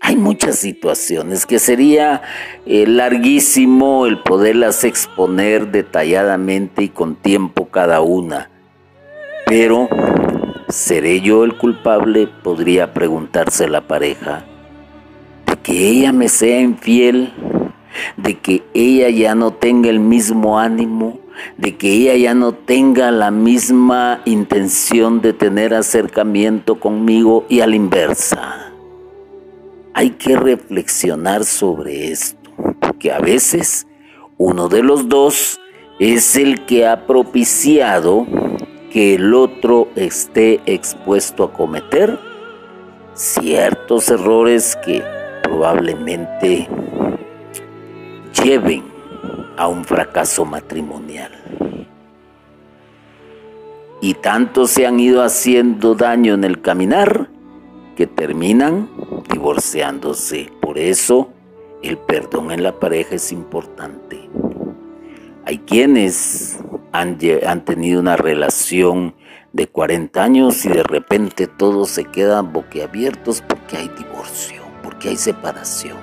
Hay 0.00 0.16
muchas 0.16 0.56
situaciones 0.56 1.44
que 1.44 1.58
sería 1.58 2.22
eh, 2.64 2.86
larguísimo 2.86 4.06
el 4.06 4.22
poderlas 4.22 4.84
exponer 4.84 5.72
detalladamente 5.72 6.84
y 6.84 6.88
con 6.88 7.16
tiempo 7.16 7.66
cada 7.66 8.00
una, 8.00 8.48
pero 9.44 9.90
¿Seré 10.70 11.20
yo 11.20 11.44
el 11.44 11.56
culpable? 11.58 12.26
Podría 12.26 12.94
preguntarse 12.94 13.68
la 13.68 13.82
pareja. 13.82 14.44
Que 15.64 15.88
ella 15.88 16.12
me 16.12 16.28
sea 16.28 16.60
infiel, 16.60 17.32
de 18.18 18.38
que 18.38 18.62
ella 18.74 19.08
ya 19.08 19.34
no 19.34 19.54
tenga 19.54 19.88
el 19.88 19.98
mismo 19.98 20.58
ánimo, 20.58 21.18
de 21.56 21.74
que 21.76 21.90
ella 21.90 22.14
ya 22.16 22.34
no 22.34 22.52
tenga 22.52 23.10
la 23.10 23.30
misma 23.30 24.20
intención 24.26 25.22
de 25.22 25.32
tener 25.32 25.72
acercamiento 25.72 26.78
conmigo 26.78 27.46
y 27.48 27.60
a 27.60 27.66
la 27.66 27.76
inversa. 27.76 28.72
Hay 29.94 30.10
que 30.10 30.36
reflexionar 30.36 31.44
sobre 31.44 32.12
esto, 32.12 32.50
porque 32.78 33.10
a 33.10 33.18
veces 33.18 33.86
uno 34.36 34.68
de 34.68 34.82
los 34.82 35.08
dos 35.08 35.58
es 35.98 36.36
el 36.36 36.66
que 36.66 36.86
ha 36.86 37.06
propiciado 37.06 38.26
que 38.92 39.14
el 39.14 39.32
otro 39.32 39.88
esté 39.96 40.60
expuesto 40.66 41.42
a 41.42 41.52
cometer 41.54 42.18
ciertos 43.14 44.10
errores 44.10 44.76
que 44.84 45.02
probablemente 45.44 46.66
lleven 48.42 48.82
a 49.56 49.68
un 49.68 49.84
fracaso 49.84 50.44
matrimonial. 50.44 51.30
Y 54.00 54.14
tanto 54.14 54.66
se 54.66 54.86
han 54.86 54.98
ido 54.98 55.22
haciendo 55.22 55.94
daño 55.94 56.34
en 56.34 56.42
el 56.44 56.60
caminar 56.60 57.28
que 57.96 58.06
terminan 58.06 58.90
divorciándose. 59.30 60.50
Por 60.60 60.78
eso 60.78 61.30
el 61.82 61.98
perdón 61.98 62.50
en 62.50 62.62
la 62.62 62.78
pareja 62.80 63.14
es 63.14 63.30
importante. 63.30 64.28
Hay 65.46 65.58
quienes 65.58 66.58
han, 66.92 67.18
tenido 67.64 68.00
una 68.00 68.16
relación 68.16 69.14
de 69.52 69.66
40 69.66 70.22
años 70.22 70.64
y 70.64 70.68
de 70.68 70.82
repente 70.82 71.46
todos 71.46 71.90
se 71.90 72.04
quedan 72.04 72.52
boquiabiertos 72.52 73.42
porque 73.42 73.76
hay 73.76 73.88
divorcio, 73.96 74.63
hay 75.08 75.16
separación. 75.16 75.98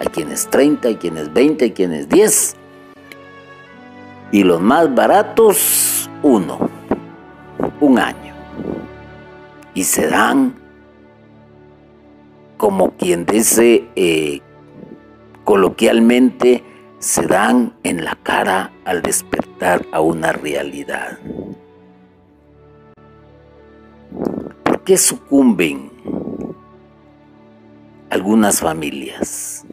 Hay 0.00 0.06
quienes 0.08 0.48
30, 0.48 0.88
hay 0.88 0.96
quienes 0.96 1.32
20, 1.32 1.64
hay 1.64 1.70
quienes 1.72 2.08
10. 2.08 2.56
Y 4.32 4.42
los 4.42 4.60
más 4.60 4.94
baratos, 4.94 6.10
uno, 6.22 6.68
un 7.80 7.98
año. 7.98 8.34
Y 9.74 9.84
se 9.84 10.08
dan 10.08 10.54
como 12.56 12.92
quien 12.92 13.26
dice 13.26 13.88
eh, 13.96 14.40
coloquialmente, 15.44 16.64
se 16.98 17.26
dan 17.26 17.74
en 17.82 18.04
la 18.04 18.16
cara 18.22 18.72
al 18.84 19.02
despertar 19.02 19.84
a 19.92 20.00
una 20.00 20.32
realidad. 20.32 21.18
¿Por 24.64 24.82
qué 24.82 24.96
sucumben 24.96 25.90
algunas 28.16 28.60
familias? 28.60 29.64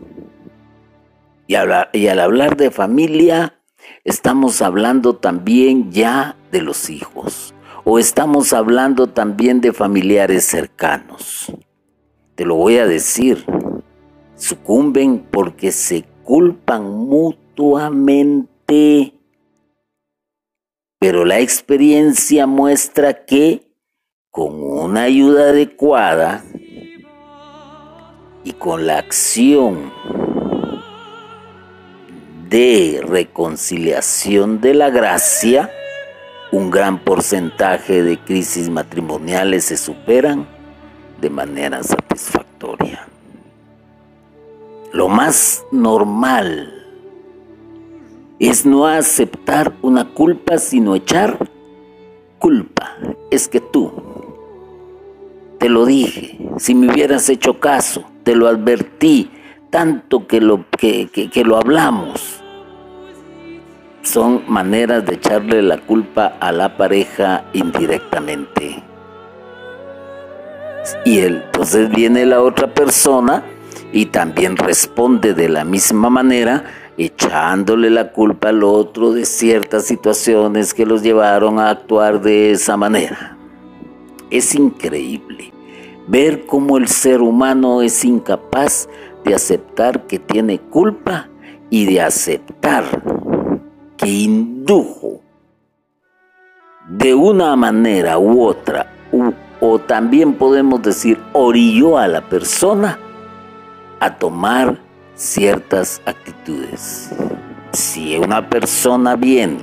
Y, 1.48 1.56
al 1.56 2.20
hablar 2.20 2.58
de 2.58 2.72
familia, 2.72 3.60
estamos 4.04 4.62
hablando 4.62 5.16
también 5.16 5.92
ya 5.92 6.36
de 6.52 6.62
los 6.62 6.90
hijos 6.90 7.54
o 7.84 8.00
estamos 8.00 8.54
hablando 8.54 9.08
también 9.08 9.62
de 9.62 9.74
familiares 9.74 10.46
cercanos. 10.46 11.52
Te 12.36 12.46
lo 12.46 12.56
voy 12.56 12.78
a 12.78 12.88
decir, 12.88 13.46
sucumben 14.36 15.20
porque 15.32 15.72
se 15.72 16.06
culpan 16.24 16.84
mutuamente. 16.84 18.50
Pero 21.00 21.26
la 21.26 21.40
experiencia 21.40 22.48
muestra 22.48 23.26
que 23.26 23.74
con 24.32 24.64
una 24.64 25.04
ayuda 25.04 25.50
adecuada 25.50 26.44
y 28.44 28.54
con 28.54 28.86
la 28.86 28.98
acción 28.98 29.92
de 32.50 33.02
reconciliación 33.04 34.62
de 34.62 34.74
la 34.74 34.90
gracia, 34.90 35.72
un 36.52 36.70
gran 36.70 37.00
porcentaje 37.00 38.04
de 38.04 38.20
crisis 38.20 38.70
matrimoniales 38.70 39.66
se 39.66 39.78
superan 39.78 40.46
de 41.20 41.30
manera 41.30 41.82
satisfactoria. 41.82 43.08
Lo 44.92 45.08
más 45.08 45.64
normal 45.72 46.86
es 48.40 48.66
no 48.66 48.86
aceptar 48.86 49.74
una 49.82 50.14
culpa, 50.14 50.60
sino 50.60 50.96
echar 50.96 51.50
culpa. 52.38 52.98
Es 53.32 53.48
que 53.48 53.60
tú, 53.60 53.92
te 55.58 55.70
lo 55.70 55.86
dije, 55.86 56.38
si 56.58 56.76
me 56.76 56.92
hubieras 56.92 57.30
hecho 57.30 57.60
caso, 57.60 58.04
te 58.24 58.36
lo 58.36 58.48
advertí, 58.48 59.32
tanto 59.70 60.28
que 60.28 60.42
lo, 60.42 60.66
que, 60.70 61.08
que 61.08 61.44
lo 61.44 61.58
hablamos 61.58 62.44
son 64.04 64.44
maneras 64.48 65.06
de 65.06 65.16
echarle 65.16 65.62
la 65.62 65.78
culpa 65.78 66.38
a 66.40 66.52
la 66.52 66.78
pareja 66.78 67.46
indirectamente. 67.54 68.84
Y 71.06 71.20
entonces 71.20 71.90
viene 71.90 72.26
la 72.26 72.42
otra 72.42 72.74
persona 72.74 73.44
y 73.94 74.08
también 74.08 74.58
responde 74.58 75.34
de 75.34 75.48
la 75.48 75.64
misma 75.64 76.10
manera, 76.10 76.66
echándole 76.98 77.90
la 77.90 78.12
culpa 78.12 78.50
al 78.50 78.64
otro 78.64 79.14
de 79.14 79.26
ciertas 79.26 79.86
situaciones 79.86 80.74
que 80.74 80.86
los 80.86 81.02
llevaron 81.02 81.60
a 81.60 81.70
actuar 81.70 82.22
de 82.22 82.52
esa 82.52 82.76
manera. 82.76 83.38
Es 84.30 84.54
increíble 84.56 85.54
ver 86.08 86.46
cómo 86.46 86.78
el 86.78 86.88
ser 86.88 87.22
humano 87.22 87.82
es 87.82 88.04
incapaz 88.04 88.90
de 89.24 89.36
aceptar 89.36 90.06
que 90.08 90.20
tiene 90.20 90.60
culpa 90.60 91.30
y 91.70 91.86
de 91.86 92.02
aceptar 92.02 92.84
que 93.98 94.08
indujo 94.08 95.22
de 96.88 97.14
una 97.14 97.56
manera 97.56 98.18
u 98.18 98.44
otra, 98.44 98.92
o 99.62 99.80
también 99.80 100.34
podemos 100.34 100.82
decir 100.82 101.18
orilló 101.32 101.98
a 101.98 102.08
la 102.08 102.22
persona 102.22 103.00
a 104.00 104.18
tomar 104.18 104.78
ciertas 105.16 106.02
actitudes. 106.06 107.10
Si 107.72 108.18
una 108.18 108.50
persona 108.50 109.16
viene 109.16 109.62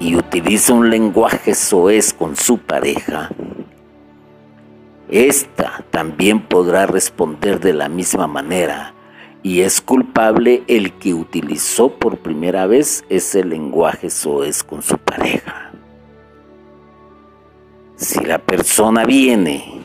y 0.00 0.16
utiliza 0.16 0.72
un 0.72 0.88
lenguaje 0.88 1.54
soez 1.54 2.12
con 2.14 2.34
su 2.36 2.58
pareja, 2.58 3.28
esta 5.08 5.84
también 5.90 6.40
podrá 6.40 6.86
responder 6.86 7.60
de 7.60 7.72
la 7.72 7.88
misma 7.88 8.26
manera 8.26 8.94
y 9.42 9.60
es 9.60 9.80
culpable 9.80 10.64
el 10.66 10.92
que 10.94 11.14
utilizó 11.14 11.90
por 11.90 12.18
primera 12.18 12.66
vez 12.66 13.04
ese 13.08 13.44
lenguaje 13.44 14.10
soez 14.10 14.64
con 14.64 14.82
su 14.82 14.98
pareja. 14.98 15.70
Si 17.94 18.24
la 18.24 18.38
persona 18.38 19.04
viene, 19.04 19.82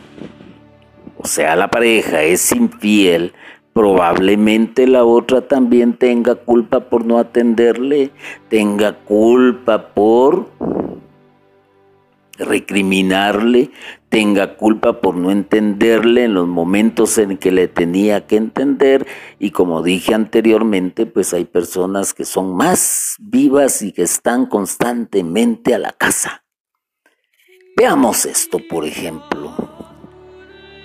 o 1.17 1.27
sea, 1.27 1.55
la 1.55 1.69
pareja 1.69 2.23
es 2.23 2.51
infiel, 2.51 3.33
probablemente 3.73 4.87
la 4.87 5.03
otra 5.03 5.47
también 5.47 5.93
tenga 5.93 6.33
culpa 6.33 6.79
por 6.89 7.05
no 7.05 7.19
atenderle, 7.19 8.09
tenga 8.49 8.93
culpa 8.93 9.93
por 9.93 10.47
recriminarle, 12.45 13.71
tenga 14.09 14.57
culpa 14.57 14.99
por 14.99 15.15
no 15.15 15.31
entenderle 15.31 16.25
en 16.25 16.33
los 16.33 16.47
momentos 16.47 17.17
en 17.17 17.37
que 17.37 17.51
le 17.51 17.67
tenía 17.67 18.27
que 18.27 18.35
entender 18.35 19.07
y 19.39 19.51
como 19.51 19.83
dije 19.83 20.13
anteriormente, 20.13 21.05
pues 21.05 21.33
hay 21.33 21.45
personas 21.45 22.13
que 22.13 22.25
son 22.25 22.55
más 22.55 23.15
vivas 23.19 23.81
y 23.81 23.91
que 23.91 24.03
están 24.03 24.45
constantemente 24.45 25.73
a 25.73 25.79
la 25.79 25.91
casa. 25.91 26.43
Veamos 27.77 28.25
esto, 28.25 28.59
por 28.69 28.85
ejemplo. 28.85 29.53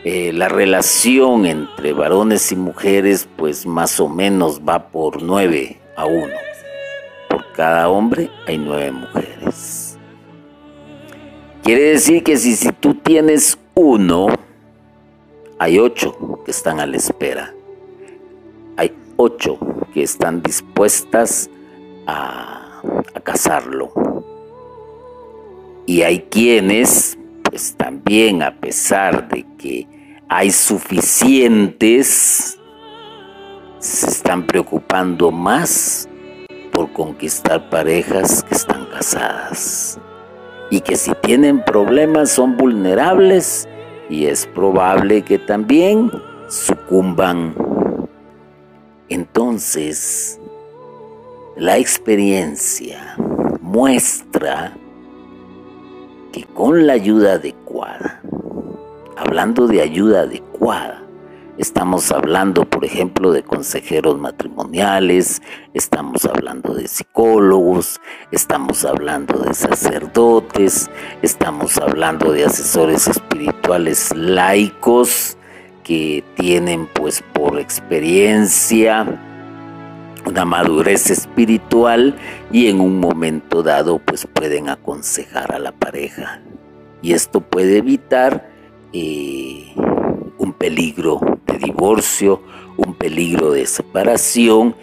Eh, 0.05 0.33
la 0.33 0.49
relación 0.49 1.47
entre 1.47 1.93
varones 1.93 2.53
y 2.53 2.57
mujeres, 2.57 3.29
pues 3.37 3.67
más 3.67 3.99
o 3.99 4.09
menos 4.09 4.61
va 4.61 4.89
por 4.91 5.21
nueve 5.21 5.81
a 5.97 6.07
uno. 6.07 6.35
Por 7.29 7.53
cada 7.53 7.89
hombre 7.89 8.31
hay 8.47 8.57
nueve 8.57 8.93
mujeres. 8.93 9.86
Quiere 11.67 11.83
decir 11.83 12.23
que 12.23 12.37
si, 12.37 12.55
si 12.55 12.71
tú 12.71 12.95
tienes 12.95 13.59
uno, 13.75 14.29
hay 15.59 15.81
ocho 15.81 16.39
que 16.45 16.53
están 16.53 16.79
a 16.79 16.87
la 16.87 16.97
espera. 16.97 17.53
Hay 18.77 18.95
ocho 19.17 19.59
que 19.93 20.05
están 20.05 20.45
dispuestas 20.45 21.51
a, 22.07 22.83
a 23.13 23.21
casarlo. 23.21 23.91
Y 25.87 26.03
hay 26.03 26.21
quienes, 26.31 27.19
pues 27.43 27.75
también 27.77 28.45
a 28.45 28.55
pesar 28.55 29.29
de 29.29 29.45
que 29.59 29.89
hay 30.29 30.53
suficientes, 30.53 32.61
se 33.81 34.07
están 34.07 34.47
preocupando 34.47 35.33
más 35.33 36.09
por 36.73 36.93
conquistar 36.93 37.69
parejas 37.71 38.45
que 38.45 38.55
están 38.55 38.87
casadas 38.87 39.99
y 40.71 40.81
que 40.81 40.97
si 40.97 41.13
tienen 41.23 41.63
problemas 41.65 42.31
son 42.31 42.57
vulnerables 42.57 43.69
y 44.09 44.27
es 44.27 44.47
probable 44.47 45.23
que 45.23 45.39
también 45.39 46.11
sucumban. 46.49 47.55
Entonces, 49.09 50.41
la 51.57 51.79
experiencia 51.79 53.17
muestra 53.61 54.73
que 56.33 56.45
con 56.45 56.87
la 56.87 56.95
ayuda 56.95 57.35
adecuada, 57.35 58.21
hablando 59.17 59.67
de 59.67 59.81
ayuda 59.81 60.23
adecuada, 60.23 61.06
Estamos 61.59 62.13
hablando, 62.13 62.69
por 62.69 62.85
ejemplo, 62.85 63.33
de 63.33 63.43
consejeros 63.43 64.19
matrimoniales, 64.19 65.41
estamos 65.73 66.27
hablando 66.27 66.75
de 66.75 66.87
psicólogos, 66.87 67.99
estamos 68.31 68.85
hablando 68.85 69.39
de 69.39 69.55
sacerdotes, 69.55 70.91
estamos 71.23 71.79
hablando 71.79 72.31
de 72.33 72.45
asesores 72.45 73.09
espirituales 73.09 74.15
laicos 74.15 75.39
que 75.83 76.23
tienen 76.35 76.89
pues 76.93 77.23
por 77.33 77.59
experiencia 77.59 79.07
una 80.27 80.45
madurez 80.45 81.11
espiritual 81.11 82.17
y 82.53 82.67
en 82.67 82.81
un 82.81 83.01
momento 83.01 83.63
dado 83.63 83.99
pues 83.99 84.27
pueden 84.27 84.69
aconsejar 84.69 85.55
a 85.55 85.59
la 85.59 85.73
pareja. 85.73 86.43
Y 87.01 87.15
esto 87.15 87.41
puede 87.41 87.79
evitar 87.79 88.51
eh, 88.93 89.73
un 90.39 90.53
peligro 90.53 91.36
de 91.47 91.59
divorcio, 91.59 92.43
un 92.77 92.95
peligro 92.95 93.53
de 93.53 93.67
separación 93.67 94.77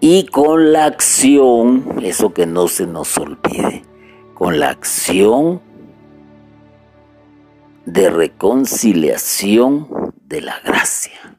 y 0.00 0.26
con 0.26 0.72
la 0.72 0.86
acción, 0.86 1.84
eso 2.02 2.32
que 2.32 2.46
no 2.46 2.68
se 2.68 2.86
nos 2.86 3.18
olvide, 3.18 3.82
con 4.34 4.60
la 4.60 4.70
acción 4.70 5.60
de 7.84 8.08
reconciliación 8.10 9.88
de 10.22 10.40
la 10.40 10.60
gracia. 10.60 11.38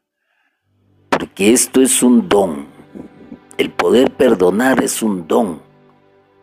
Porque 1.09 1.53
esto 1.53 1.81
es 1.81 2.03
un 2.03 2.27
don. 2.27 2.67
El 3.57 3.71
poder 3.71 4.11
perdonar 4.11 4.83
es 4.83 5.01
un 5.01 5.27
don. 5.27 5.61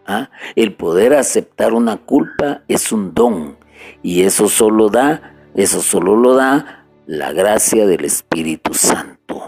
¿ah? 0.07 0.31
El 0.55 0.75
poder 0.75 1.13
aceptar 1.13 1.75
una 1.75 1.99
culpa 1.99 2.63
es 2.69 2.93
un 2.93 3.13
don. 3.13 3.59
Y 4.03 4.23
eso 4.23 4.49
solo 4.49 4.89
da, 4.89 5.35
eso 5.55 5.83
solo 5.83 6.17
lo 6.17 6.35
da 6.35 6.86
la 7.07 7.33
gracia 7.33 7.87
del 7.87 8.05
Espíritu 8.05 8.75
Santo. 8.75 9.41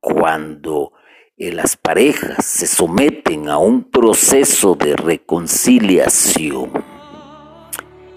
Cuando 0.00 0.92
eh, 1.36 1.52
las 1.52 1.76
parejas 1.76 2.44
se 2.44 2.66
someten 2.66 3.48
a 3.48 3.58
un 3.58 3.90
proceso 3.90 4.76
de 4.76 4.94
reconciliación, 4.94 6.70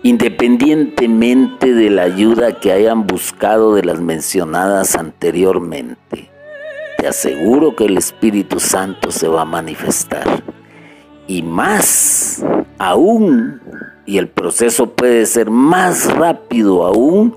independientemente 0.03 1.73
de 1.73 1.89
la 1.89 2.03
ayuda 2.03 2.59
que 2.59 2.71
hayan 2.71 3.07
buscado 3.07 3.73
de 3.73 3.83
las 3.85 3.99
mencionadas 3.99 4.95
anteriormente, 4.95 6.29
te 6.99 7.07
aseguro 7.07 7.75
que 7.75 7.85
el 7.85 7.97
Espíritu 7.97 8.59
Santo 8.59 9.09
se 9.11 9.27
va 9.27 9.41
a 9.41 9.45
manifestar. 9.45 10.43
Y 11.25 11.41
más 11.41 12.45
aún, 12.77 13.61
y 14.05 14.19
el 14.19 14.27
proceso 14.27 14.91
puede 14.91 15.25
ser 15.25 15.49
más 15.49 16.13
rápido 16.13 16.85
aún, 16.85 17.35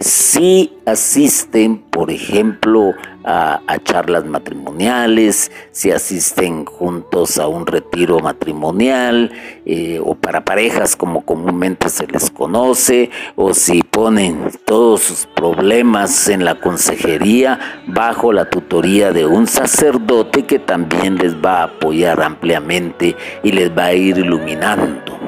si 0.00 0.78
asisten, 0.86 1.78
por 1.78 2.10
ejemplo, 2.10 2.94
a, 3.24 3.60
charlas 3.84 4.24
matrimoniales, 4.24 5.50
si 5.70 5.90
asisten 5.90 6.64
juntos 6.64 7.38
a 7.38 7.46
un 7.46 7.66
retiro 7.66 8.20
matrimonial 8.20 9.30
eh, 9.66 10.00
o 10.02 10.14
para 10.14 10.44
parejas 10.44 10.96
como 10.96 11.22
comúnmente 11.22 11.90
se 11.90 12.06
les 12.06 12.30
conoce, 12.30 13.10
o 13.36 13.54
si 13.54 13.82
ponen 13.82 14.50
todos 14.64 15.02
sus 15.02 15.26
problemas 15.26 16.28
en 16.28 16.44
la 16.44 16.54
consejería 16.60 17.82
bajo 17.86 18.32
la 18.32 18.48
tutoría 18.48 19.12
de 19.12 19.26
un 19.26 19.46
sacerdote 19.46 20.44
que 20.44 20.58
también 20.58 21.16
les 21.16 21.34
va 21.36 21.60
a 21.60 21.64
apoyar 21.64 22.22
ampliamente 22.22 23.16
y 23.42 23.52
les 23.52 23.76
va 23.76 23.86
a 23.86 23.92
ir 23.94 24.18
iluminando. 24.18 25.18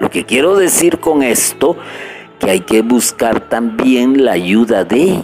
Lo 0.00 0.10
que 0.10 0.24
quiero 0.24 0.56
decir 0.56 0.98
con 0.98 1.22
esto 1.22 1.76
que 2.40 2.50
hay 2.50 2.60
que 2.60 2.80
buscar 2.80 3.48
también 3.48 4.24
la 4.24 4.32
ayuda 4.32 4.84
de 4.84 5.22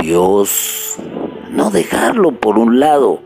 Dios, 0.00 0.96
no 1.50 1.70
dejarlo 1.70 2.32
por 2.32 2.58
un 2.58 2.78
lado. 2.78 3.20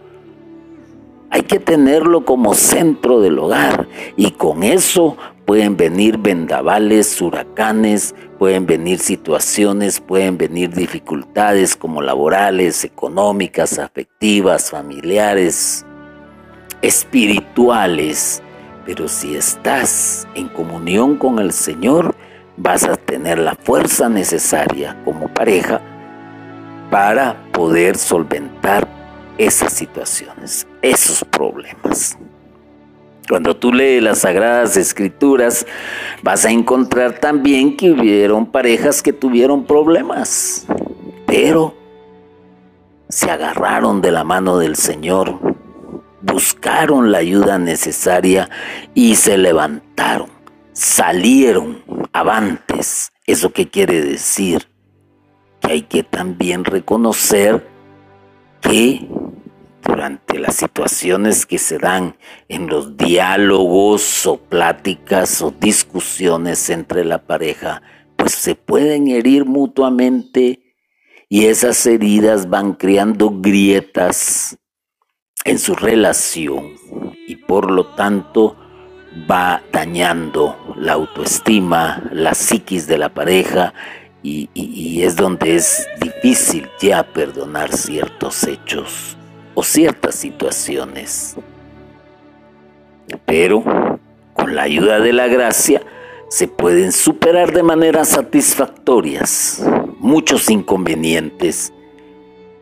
Hay 1.31 1.43
que 1.43 1.59
tenerlo 1.59 2.25
como 2.25 2.55
centro 2.55 3.21
del 3.21 3.39
hogar 3.41 3.89
y 4.17 4.31
con 4.31 4.63
eso 4.63 5.17
pueden 5.45 5.77
venir 5.77 6.19
vendavales, 6.19 7.21
huracanes, 7.21 8.15
pueden 8.39 8.67
venir 8.67 9.01
situaciones, 9.01 10.01
pueden 10.01 10.39
venir 10.39 10.71
dificultades 10.71 11.77
como 11.77 12.01
laborales, 12.01 12.85
económicas, 12.85 13.81
afectivas, 13.81 14.71
familiares, 14.71 15.85
espirituales. 16.83 18.43
Pero 18.87 19.09
si 19.09 19.35
estás 19.35 20.29
en 20.37 20.49
comunión 20.49 21.17
con 21.17 21.41
el 21.41 21.53
Señor, 21.53 22.15
vas 22.57 22.85
a 22.85 22.97
tener 22.97 23.39
la 23.39 23.55
fuerza 23.55 24.09
necesaria 24.09 24.97
como 25.05 25.29
pareja 25.29 25.81
para 26.91 27.37
poder 27.53 27.97
solventar 27.97 28.89
esas 29.39 29.73
situaciones, 29.73 30.67
esos 30.83 31.25
problemas. 31.25 32.17
Cuando 33.29 33.57
tú 33.57 33.73
lees 33.73 34.03
las 34.03 34.21
Sagradas 34.21 34.77
Escrituras, 34.77 35.67
vas 36.23 36.45
a 36.45 36.51
encontrar 36.51 37.19
también 37.19 37.77
que 37.77 37.91
hubieron 37.91 38.47
parejas 38.47 39.03
que 39.03 39.13
tuvieron 39.13 39.65
problemas, 39.65 40.65
pero 41.27 41.75
se 43.09 43.31
agarraron 43.31 44.01
de 44.01 44.13
la 44.13 44.23
mano 44.23 44.59
del 44.59 44.77
Señor, 44.77 45.39
buscaron 46.23 47.11
la 47.11 47.19
ayuda 47.19 47.59
necesaria 47.59 48.49
y 48.95 49.17
se 49.17 49.37
levantaron, 49.39 50.29
salieron 50.77 51.83
avantes. 52.13 53.11
¿Eso 53.27 53.51
qué 53.51 53.69
quiere 53.69 54.03
decir? 54.03 54.69
Que 55.61 55.73
hay 55.73 55.83
que 55.83 56.03
también 56.03 56.65
reconocer 56.65 57.67
que 58.61 59.09
durante 59.83 60.39
las 60.39 60.57
situaciones 60.57 61.47
que 61.47 61.59
se 61.59 61.79
dan 61.79 62.17
en 62.49 62.67
los 62.67 62.97
diálogos 62.99 64.27
o 64.27 64.37
pláticas 64.37 65.41
o 65.41 65.51
discusiones 65.51 66.69
entre 66.69 67.07
la 67.07 67.23
pareja, 67.23 67.81
pues 68.17 68.33
se 68.33 68.55
pueden 68.55 69.09
herir 69.09 69.47
mutuamente 69.47 70.75
y 71.31 71.47
esas 71.47 71.87
heridas 71.87 72.51
van 72.51 72.75
creando 72.75 73.31
grietas 73.31 74.59
en 75.45 75.59
su 75.59 75.75
relación 75.75 76.75
y 77.27 77.37
por 77.37 77.71
lo 77.71 77.95
tanto 77.95 78.57
va 79.31 79.63
dañando 79.73 80.75
la 80.77 80.95
autoestima, 80.95 82.03
la 82.13 82.35
psiquis 82.35 82.87
de 82.87 82.99
la 82.99 83.09
pareja 83.09 83.73
y, 84.23 85.03
es 85.03 85.15
donde 85.15 85.55
es 85.55 85.87
difícil 86.01 86.69
ya 86.81 87.05
perdonar 87.05 87.73
ciertos 87.73 88.43
hechos 88.45 89.17
o 89.55 89.63
ciertas 89.63 90.17
situaciones. 90.17 91.37
Pero 93.25 93.63
con 94.35 94.55
la 94.57 94.63
ayuda 94.63 94.99
de 94.99 95.13
la 95.13 95.29
gracia 95.29 95.83
se 96.29 96.49
pueden 96.49 96.91
superar 96.91 97.53
de 97.53 97.63
manera 97.63 98.05
satisfactorias 98.05 99.65
muchos 100.01 100.51
inconvenientes. 100.51 101.73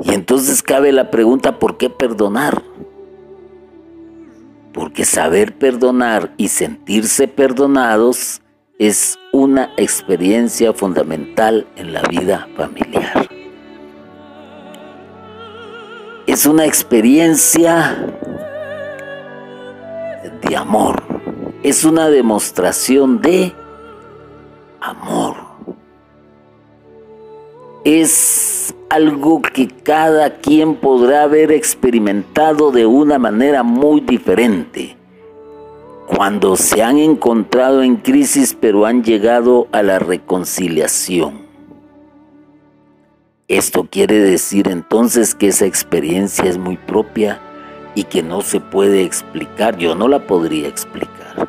Y 0.01 0.13
entonces 0.13 0.63
cabe 0.63 0.93
la 0.93 1.11
pregunta, 1.11 1.59
¿por 1.59 1.79
qué 1.79 1.89
perdonar? 1.89 2.63
Porque 4.75 5.05
saber 5.05 5.57
perdonar 5.57 6.35
y 6.37 6.49
sentirse 6.49 7.29
perdonados 7.29 8.43
es 8.79 9.17
una 9.33 9.71
experiencia 9.77 10.73
fundamental 10.73 11.67
en 11.77 11.93
la 11.93 12.03
vida 12.03 12.49
familiar. 12.57 13.29
Es 16.27 16.45
una 16.45 16.67
experiencia 16.67 17.97
de 20.43 20.57
amor, 20.57 21.05
es 21.63 21.85
una 21.85 22.09
demostración 22.09 23.21
de 23.21 23.55
amor. 24.81 25.44
Es 27.85 28.75
algo 28.89 29.43
que 29.43 29.69
cada 29.69 30.39
quien 30.39 30.77
podrá 30.77 31.25
haber 31.25 31.53
experimentado 31.53 32.71
de 32.71 32.87
una 32.87 33.19
manera 33.19 33.63
muy 33.63 34.01
diferente. 34.01 34.97
Cuando 36.07 36.57
se 36.57 36.83
han 36.83 36.97
encontrado 36.97 37.83
en 37.83 37.97
crisis 37.97 38.57
pero 38.59 38.87
han 38.87 39.05
llegado 39.05 39.69
a 39.71 39.83
la 39.83 39.99
reconciliación. 39.99 41.45
Esto 43.49 43.87
quiere 43.91 44.19
decir 44.19 44.69
entonces 44.69 45.35
que 45.35 45.49
esa 45.49 45.67
experiencia 45.67 46.47
es 46.47 46.57
muy 46.57 46.79
propia 46.79 47.39
y 47.95 48.05
que 48.05 48.23
no 48.23 48.41
se 48.41 48.61
puede 48.61 49.03
explicar. 49.03 49.77
Yo 49.77 49.95
no 49.95 50.09
la 50.09 50.27
podría 50.27 50.69
explicar. 50.69 51.49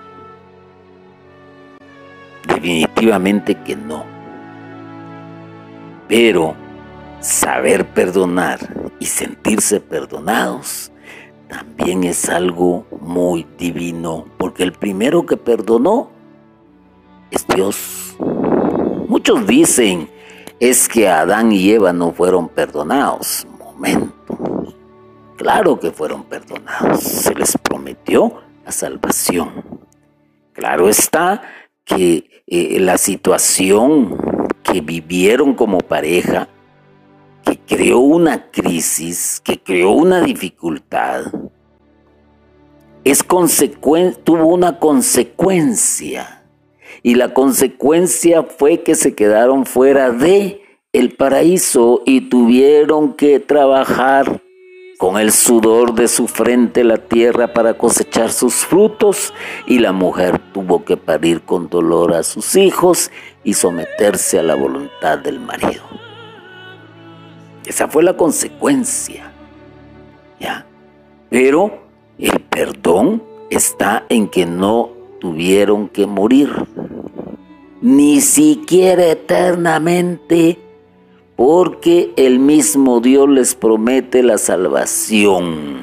Definitivamente 2.46 3.56
que 3.56 3.78
no. 3.78 4.15
Pero 6.08 6.56
saber 7.20 7.86
perdonar 7.94 8.60
y 9.00 9.06
sentirse 9.06 9.80
perdonados 9.80 10.92
también 11.48 12.04
es 12.04 12.28
algo 12.30 12.86
muy 13.02 13.46
divino, 13.58 14.26
porque 14.38 14.64
el 14.64 14.74
primero 14.74 15.26
que 15.26 15.38
perdonó 15.38 16.10
es 17.32 17.46
Dios. 17.48 18.16
Muchos 19.08 19.46
dicen 19.46 20.10
es 20.60 20.88
que 20.88 21.08
Adán 21.08 21.52
y 21.52 21.70
Eva 21.72 21.94
no 21.94 22.12
fueron 22.12 22.50
perdonados. 22.50 23.46
Momento. 23.60 24.14
Claro 25.38 25.80
que 25.80 25.92
fueron 25.92 26.24
perdonados. 26.24 27.02
Se 27.02 27.36
les 27.36 27.58
prometió 27.58 28.42
la 28.64 28.72
salvación. 28.72 29.64
Claro 30.54 30.88
está 30.90 31.42
que 31.84 32.44
eh, 32.48 32.80
la 32.80 32.98
situación 32.98 34.18
que 34.66 34.82
vivieron 34.82 35.54
como 35.54 35.78
pareja 35.78 36.50
que 37.46 37.60
creó 37.60 38.00
una 38.00 38.50
crisis, 38.52 39.40
que 39.44 39.60
creó 39.62 39.92
una 39.92 40.22
dificultad, 40.22 41.26
es 43.04 43.24
tuvo 44.24 44.48
una 44.48 44.80
consecuencia. 44.80 46.44
Y 47.04 47.14
la 47.16 47.34
consecuencia 47.36 48.42
fue 48.44 48.82
que 48.82 48.96
se 48.96 49.14
quedaron 49.14 49.68
fuera 49.68 50.10
de 50.10 50.64
el 50.92 51.16
paraíso 51.16 52.02
y 52.06 52.22
tuvieron 52.30 53.14
que 53.14 53.40
trabajar 53.40 54.42
con 54.98 55.18
el 55.18 55.32
sudor 55.32 55.94
de 55.94 56.08
su 56.08 56.28
frente 56.28 56.84
la 56.84 56.98
tierra 56.98 57.54
para 57.54 57.76
cosechar 57.78 58.32
sus 58.32 58.54
frutos 58.54 59.34
y 59.68 59.80
la 59.80 59.92
mujer 59.92 60.40
tuvo 60.54 60.86
que 60.86 60.98
parir 60.98 61.42
con 61.42 61.70
dolor 61.70 62.14
a 62.14 62.24
sus 62.24 62.56
hijos 62.56 63.12
y 63.44 63.54
someterse 63.54 64.40
a 64.40 64.44
la 64.44 64.56
voluntad 64.56 65.20
del 65.20 65.40
marido. 65.40 65.84
Esa 67.66 67.88
fue 67.88 68.04
la 68.04 68.16
consecuencia. 68.16 69.32
¿Ya? 70.40 70.66
Pero 71.30 71.80
el 72.18 72.40
perdón 72.42 73.24
está 73.50 74.06
en 74.10 74.28
que 74.28 74.46
no 74.46 74.92
tuvieron 75.20 75.90
que 75.90 76.06
morir, 76.06 76.50
ni 77.82 78.22
siquiera 78.22 79.06
eternamente, 79.08 80.60
porque 81.36 82.14
el 82.16 82.40
mismo 82.40 83.02
Dios 83.02 83.30
les 83.30 83.56
promete 83.56 84.24
la 84.24 84.38
salvación. 84.38 85.80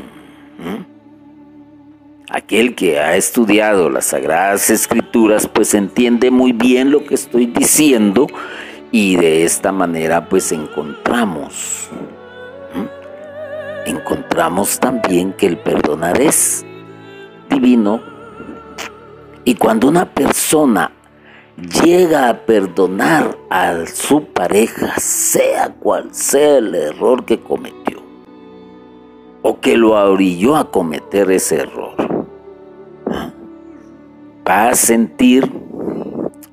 ¿Mm? 0.59 0.93
Aquel 2.31 2.75
que 2.75 2.99
ha 2.99 3.17
estudiado 3.17 3.91
las 3.91 4.07
Sagradas 4.07 4.71
Escrituras 4.71 5.47
pues 5.47 5.75
entiende 5.75 6.31
muy 6.31 6.53
bien 6.53 6.91
lo 6.91 7.05
que 7.05 7.15
estoy 7.15 7.47
diciendo 7.47 8.27
y 8.91 9.17
de 9.17 9.45
esta 9.45 9.71
manera 9.73 10.29
pues 10.29 10.51
encontramos 10.53 11.91
encontramos 13.87 14.79
también 14.79 15.33
que 15.33 15.47
el 15.47 15.59
perdonar 15.59 16.21
es 16.21 16.65
divino. 17.49 18.01
Y 19.45 19.55
cuando 19.55 19.89
una 19.89 20.07
persona 20.07 20.93
llega 21.57 22.29
a 22.29 22.47
perdonar 22.47 23.37
a 23.51 23.87
su 23.87 24.25
pareja, 24.25 24.95
sea 24.99 25.75
cual 25.75 26.15
sea 26.15 26.59
el 26.59 26.75
error 26.75 27.25
que 27.25 27.41
cometió, 27.41 28.03
o 29.43 29.61
que 29.61 29.77
lo 29.77 29.93
orilló 29.93 30.57
a 30.57 30.71
cometer 30.71 31.31
ese 31.31 31.57
error, 31.57 31.95
va 34.49 34.71
a 34.71 34.75
sentir 34.75 35.51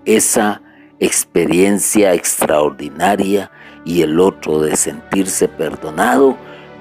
esa 0.05 0.61
experiencia 0.99 2.13
extraordinaria 2.13 3.51
y 3.85 4.01
el 4.01 4.19
otro 4.19 4.59
de 4.59 4.75
sentirse 4.75 5.47
perdonado 5.47 6.35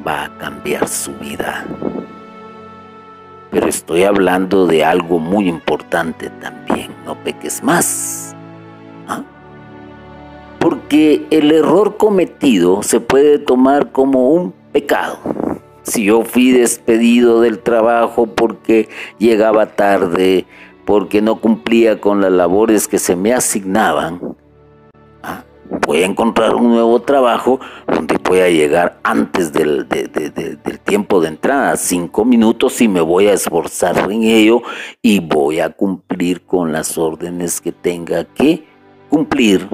va 0.07 0.25
a 0.25 0.39
cambiar 0.39 0.89
su 0.89 1.13
vida. 1.15 1.65
Pero 3.51 3.67
estoy 3.67 4.05
hablando 4.05 4.67
de 4.67 4.85
algo 4.85 5.19
muy 5.19 5.49
importante 5.49 6.31
también, 6.41 6.91
no 7.07 7.17
peques 7.25 7.63
más. 7.63 8.35
¿ah? 9.07 9.23
Porque 10.59 11.27
el 11.31 11.51
error 11.53 11.97
cometido 11.97 12.83
se 12.83 13.01
puede 13.01 13.39
tomar 13.39 13.93
como 13.93 14.31
un 14.31 14.53
pecado. 14.73 15.19
Si 15.83 16.05
yo 16.05 16.23
fui 16.23 16.51
despedido 16.51 17.41
del 17.41 17.61
trabajo 17.61 18.27
porque 18.27 18.91
llegaba 19.19 19.67
tarde, 19.75 20.45
porque 20.85 21.23
no 21.23 21.37
cumplía 21.37 22.01
con 22.01 22.21
las 22.21 22.33
labores 22.33 22.89
que 22.89 22.99
se 22.99 23.17
me 23.17 23.33
asignaban, 23.33 24.37
voy 25.87 26.03
a 26.03 26.07
encontrar 26.07 26.55
un 26.55 26.69
nuevo 26.69 27.01
trabajo 27.03 27.61
donde 27.87 28.19
pueda 28.19 28.49
llegar 28.49 28.99
antes 29.03 29.53
del, 29.53 29.87
tiempo 30.85 31.21
de 31.21 31.29
entrada, 31.29 31.77
cinco 31.77 32.25
minutos, 32.25 32.81
y 32.81 32.89
me 32.89 33.01
voy 33.01 33.29
a 33.29 33.35
esforzar 33.35 34.11
en 34.11 34.23
ello 34.25 34.63
y 35.03 35.21
voy 35.21 35.61
a 35.61 35.71
cumplir 35.71 36.43
con 36.43 36.73
las 36.73 36.97
órdenes 36.99 37.61
que 37.61 37.73
tenga 37.73 38.25
que 38.25 38.65
cumplir, 39.09 39.69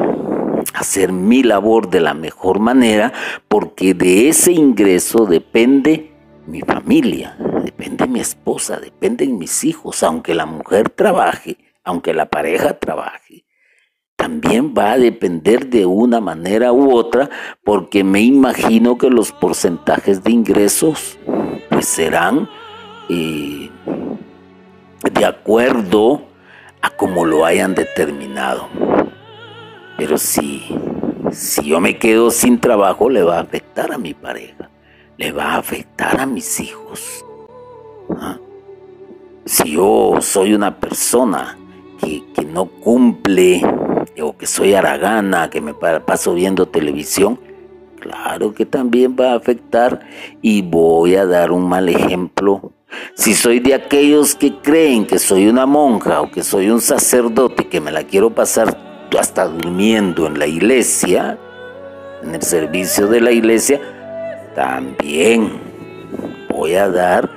hacer 0.74 1.12
mi 1.12 1.42
labor 1.42 1.88
de 1.90 2.00
la 2.00 2.14
mejor 2.14 2.58
manera, 2.58 3.12
porque 3.48 3.94
de 3.94 4.28
ese 4.28 4.52
ingreso 4.52 5.26
depende 5.26 6.12
mi 6.46 6.60
familia, 6.60 7.36
depende 7.64 8.06
mi 8.06 8.20
esposa, 8.20 8.78
dependen 8.78 9.38
mis 9.38 9.64
hijos, 9.64 10.02
aunque 10.02 10.34
la 10.34 10.46
mujer 10.46 10.90
trabaje, 10.90 11.56
aunque 11.84 12.12
la 12.12 12.26
pareja 12.26 12.78
trabaje 12.78 13.44
también 14.24 14.72
va 14.72 14.92
a 14.92 14.98
depender 14.98 15.66
de 15.66 15.84
una 15.84 16.18
manera 16.18 16.72
u 16.72 16.94
otra, 16.94 17.28
porque 17.62 18.02
me 18.02 18.22
imagino 18.22 18.96
que 18.96 19.10
los 19.10 19.32
porcentajes 19.32 20.24
de 20.24 20.30
ingresos 20.30 21.18
pues 21.68 21.86
serán 21.86 22.48
eh, 23.10 23.68
de 25.12 25.26
acuerdo 25.26 26.22
a 26.80 26.88
como 26.88 27.26
lo 27.26 27.44
hayan 27.44 27.74
determinado. 27.74 28.66
Pero 29.98 30.16
si, 30.16 30.74
si 31.30 31.66
yo 31.66 31.78
me 31.80 31.98
quedo 31.98 32.30
sin 32.30 32.58
trabajo, 32.58 33.10
le 33.10 33.22
va 33.22 33.36
a 33.36 33.42
afectar 33.42 33.92
a 33.92 33.98
mi 33.98 34.14
pareja, 34.14 34.70
le 35.18 35.32
va 35.32 35.52
a 35.52 35.58
afectar 35.58 36.18
a 36.18 36.24
mis 36.24 36.60
hijos. 36.60 37.26
¿ah? 38.18 38.38
Si 39.44 39.72
yo 39.72 40.14
soy 40.22 40.54
una 40.54 40.80
persona 40.80 41.58
que, 42.00 42.24
que 42.34 42.46
no 42.46 42.64
cumple 42.64 43.60
o 44.20 44.36
que 44.36 44.46
soy 44.46 44.74
aragana, 44.74 45.50
que 45.50 45.60
me 45.60 45.74
paso 45.74 46.34
viendo 46.34 46.66
televisión, 46.66 47.38
claro 48.00 48.54
que 48.54 48.66
también 48.66 49.16
va 49.18 49.32
a 49.32 49.36
afectar 49.36 50.00
y 50.42 50.62
voy 50.62 51.16
a 51.16 51.26
dar 51.26 51.50
un 51.50 51.68
mal 51.68 51.88
ejemplo. 51.88 52.72
Si 53.14 53.34
soy 53.34 53.58
de 53.58 53.74
aquellos 53.74 54.34
que 54.34 54.58
creen 54.60 55.06
que 55.06 55.18
soy 55.18 55.48
una 55.48 55.66
monja 55.66 56.20
o 56.20 56.30
que 56.30 56.42
soy 56.42 56.70
un 56.70 56.80
sacerdote 56.80 57.68
que 57.68 57.80
me 57.80 57.90
la 57.90 58.04
quiero 58.04 58.30
pasar 58.30 59.08
hasta 59.18 59.46
durmiendo 59.46 60.26
en 60.26 60.38
la 60.38 60.46
iglesia, 60.46 61.38
en 62.22 62.34
el 62.34 62.42
servicio 62.42 63.08
de 63.08 63.20
la 63.20 63.32
iglesia, 63.32 63.80
también 64.54 65.52
voy 66.50 66.74
a 66.74 66.88
dar 66.88 67.30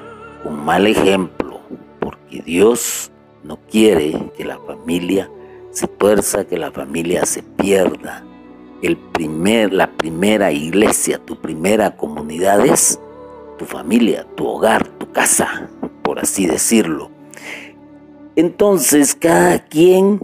un 0.44 0.64
mal 0.64 0.86
ejemplo, 0.88 1.60
porque 2.00 2.42
Dios 2.42 3.12
no 3.44 3.58
quiere 3.70 4.32
que 4.38 4.46
la 4.46 4.60
familia 4.60 5.30
se 5.78 5.88
tuerza, 5.88 6.46
que 6.46 6.58
la 6.58 6.72
familia 6.72 7.24
se 7.28 7.44
pierda. 7.44 8.24
El 8.82 8.98
primer, 8.98 9.72
la 9.72 9.92
primera 9.92 10.52
iglesia, 10.52 11.20
tu 11.20 11.36
primera 11.36 11.96
comunidad 11.96 12.66
es 12.66 13.00
tu 13.60 13.66
familia, 13.66 14.26
tu 14.36 14.48
hogar, 14.48 14.88
tu 14.88 15.12
casa, 15.12 15.70
por 16.02 16.18
así 16.18 16.48
decirlo. 16.48 17.12
Entonces 18.36 19.14
cada 19.14 19.60
quien 19.60 20.20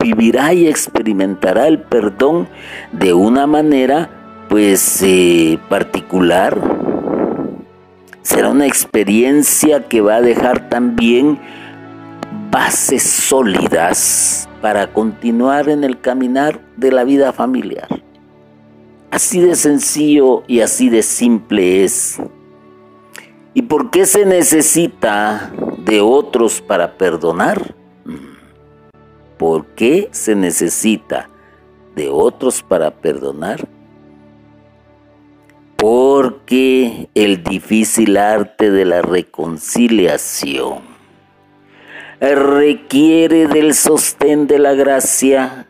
vivirá 0.00 0.52
y 0.52 0.66
experimentará 0.66 1.68
el 1.68 1.80
perdón 1.80 2.48
de 2.90 3.12
una 3.12 3.46
manera 3.46 4.10
pues 4.48 5.00
eh, 5.04 5.56
particular. 5.68 6.58
Será 8.22 8.48
una 8.48 8.66
experiencia 8.66 9.86
que 9.86 10.00
va 10.00 10.16
a 10.16 10.20
dejar 10.20 10.68
también 10.68 11.38
bases 12.50 13.04
sólidas 13.04 14.47
para 14.60 14.92
continuar 14.92 15.68
en 15.68 15.84
el 15.84 16.00
caminar 16.00 16.60
de 16.76 16.92
la 16.92 17.04
vida 17.04 17.32
familiar. 17.32 17.88
Así 19.10 19.40
de 19.40 19.56
sencillo 19.56 20.42
y 20.46 20.60
así 20.60 20.90
de 20.90 21.02
simple 21.02 21.84
es. 21.84 22.18
¿Y 23.54 23.62
por 23.62 23.90
qué 23.90 24.06
se 24.06 24.26
necesita 24.26 25.50
de 25.84 26.00
otros 26.00 26.60
para 26.60 26.98
perdonar? 26.98 27.74
¿Por 29.38 29.66
qué 29.66 30.08
se 30.10 30.34
necesita 30.34 31.30
de 31.94 32.08
otros 32.08 32.62
para 32.62 32.90
perdonar? 32.90 33.66
Porque 35.76 37.08
el 37.14 37.42
difícil 37.44 38.16
arte 38.16 38.70
de 38.70 38.84
la 38.84 39.00
reconciliación 39.00 40.97
requiere 42.20 43.46
del 43.46 43.74
sostén 43.74 44.46
de 44.46 44.58
la 44.58 44.74
gracia, 44.74 45.68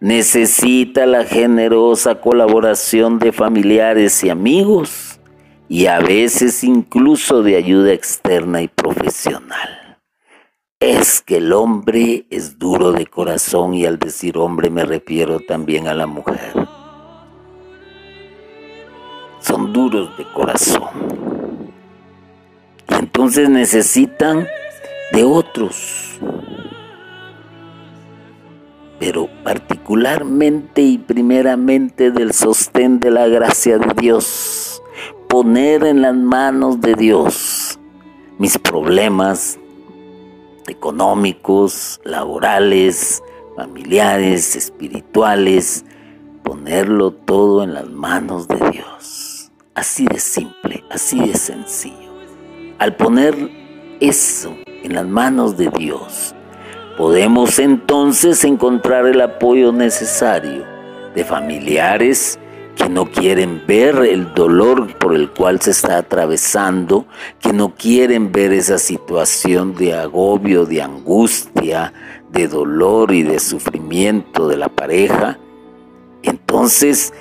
necesita 0.00 1.06
la 1.06 1.24
generosa 1.24 2.20
colaboración 2.20 3.18
de 3.18 3.32
familiares 3.32 4.22
y 4.22 4.30
amigos 4.30 5.18
y 5.68 5.86
a 5.86 5.98
veces 6.00 6.62
incluso 6.64 7.42
de 7.42 7.56
ayuda 7.56 7.92
externa 7.92 8.62
y 8.62 8.68
profesional. 8.68 9.98
Es 10.80 11.20
que 11.20 11.38
el 11.38 11.52
hombre 11.52 12.26
es 12.30 12.58
duro 12.58 12.92
de 12.92 13.06
corazón 13.06 13.74
y 13.74 13.84
al 13.84 13.98
decir 13.98 14.38
hombre 14.38 14.70
me 14.70 14.84
refiero 14.84 15.40
también 15.40 15.88
a 15.88 15.94
la 15.94 16.06
mujer. 16.06 16.54
Son 19.40 19.72
duros 19.72 20.16
de 20.16 20.24
corazón. 20.32 20.88
Entonces 22.86 23.50
necesitan 23.50 24.46
de 25.12 25.24
otros, 25.24 26.18
pero 28.98 29.28
particularmente 29.44 30.82
y 30.82 30.98
primeramente 30.98 32.10
del 32.10 32.32
sostén 32.32 33.00
de 33.00 33.10
la 33.10 33.26
gracia 33.28 33.78
de 33.78 33.94
Dios, 34.00 34.82
poner 35.28 35.84
en 35.84 36.02
las 36.02 36.14
manos 36.14 36.80
de 36.80 36.94
Dios 36.94 37.78
mis 38.38 38.58
problemas 38.58 39.58
económicos, 40.66 42.00
laborales, 42.04 43.22
familiares, 43.56 44.54
espirituales, 44.56 45.84
ponerlo 46.42 47.12
todo 47.12 47.62
en 47.62 47.74
las 47.74 47.88
manos 47.88 48.46
de 48.48 48.56
Dios. 48.70 49.50
Así 49.74 50.06
de 50.06 50.18
simple, 50.18 50.84
así 50.90 51.20
de 51.20 51.34
sencillo. 51.34 52.12
Al 52.78 52.96
poner 52.96 53.36
eso 54.00 54.54
en 54.82 54.94
las 54.94 55.06
manos 55.06 55.56
de 55.56 55.70
Dios, 55.76 56.34
podemos 56.96 57.58
entonces 57.58 58.44
encontrar 58.44 59.06
el 59.06 59.20
apoyo 59.20 59.72
necesario 59.72 60.64
de 61.14 61.24
familiares 61.24 62.38
que 62.78 62.88
no 62.88 63.10
quieren 63.10 63.62
ver 63.66 63.96
el 63.96 64.32
dolor 64.34 64.96
por 64.98 65.14
el 65.14 65.30
cual 65.30 65.60
se 65.60 65.72
está 65.72 65.98
atravesando, 65.98 67.06
que 67.40 67.52
no 67.52 67.74
quieren 67.74 68.30
ver 68.30 68.52
esa 68.52 68.78
situación 68.78 69.74
de 69.74 69.94
agobio, 69.94 70.64
de 70.64 70.80
angustia, 70.80 71.92
de 72.30 72.46
dolor 72.46 73.12
y 73.12 73.24
de 73.24 73.40
sufrimiento 73.40 74.46
de 74.46 74.56
la 74.56 74.68
pareja. 74.68 75.38
Entonces, 76.22 77.12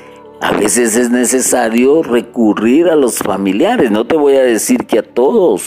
a 0.42 0.52
veces 0.54 0.96
es 0.96 1.10
necesario 1.10 2.04
recurrir 2.04 2.88
a 2.90 2.96
los 2.96 3.18
familiares. 3.18 3.90
No 3.90 4.06
te 4.06 4.16
voy 4.16 4.36
a 4.36 4.44
decir 4.44 4.86
que 4.86 5.00
a 5.00 5.04
todos, 5.04 5.64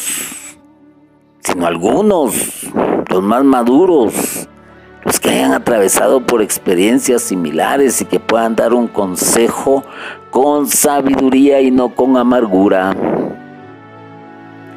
sino 1.40 1.66
algunos, 1.66 2.66
los 3.08 3.22
más 3.22 3.44
maduros, 3.44 4.48
los 5.04 5.18
que 5.18 5.30
hayan 5.30 5.52
atravesado 5.52 6.20
por 6.20 6.42
experiencias 6.42 7.22
similares 7.22 8.00
y 8.02 8.04
que 8.04 8.20
puedan 8.20 8.56
dar 8.56 8.74
un 8.74 8.86
consejo 8.86 9.82
con 10.30 10.66
sabiduría 10.66 11.60
y 11.60 11.70
no 11.70 11.94
con 11.94 12.16
amargura. 12.16 12.94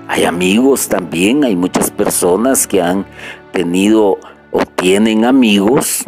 Hay 0.08 0.26
amigos 0.26 0.88
también, 0.88 1.44
hay 1.44 1.56
muchas 1.56 1.92
personas 1.92 2.68
que 2.68 2.82
han 2.82 3.06
tenido 3.52 4.18
o 4.52 4.66
tienen 4.76 5.26
amigos 5.26 6.06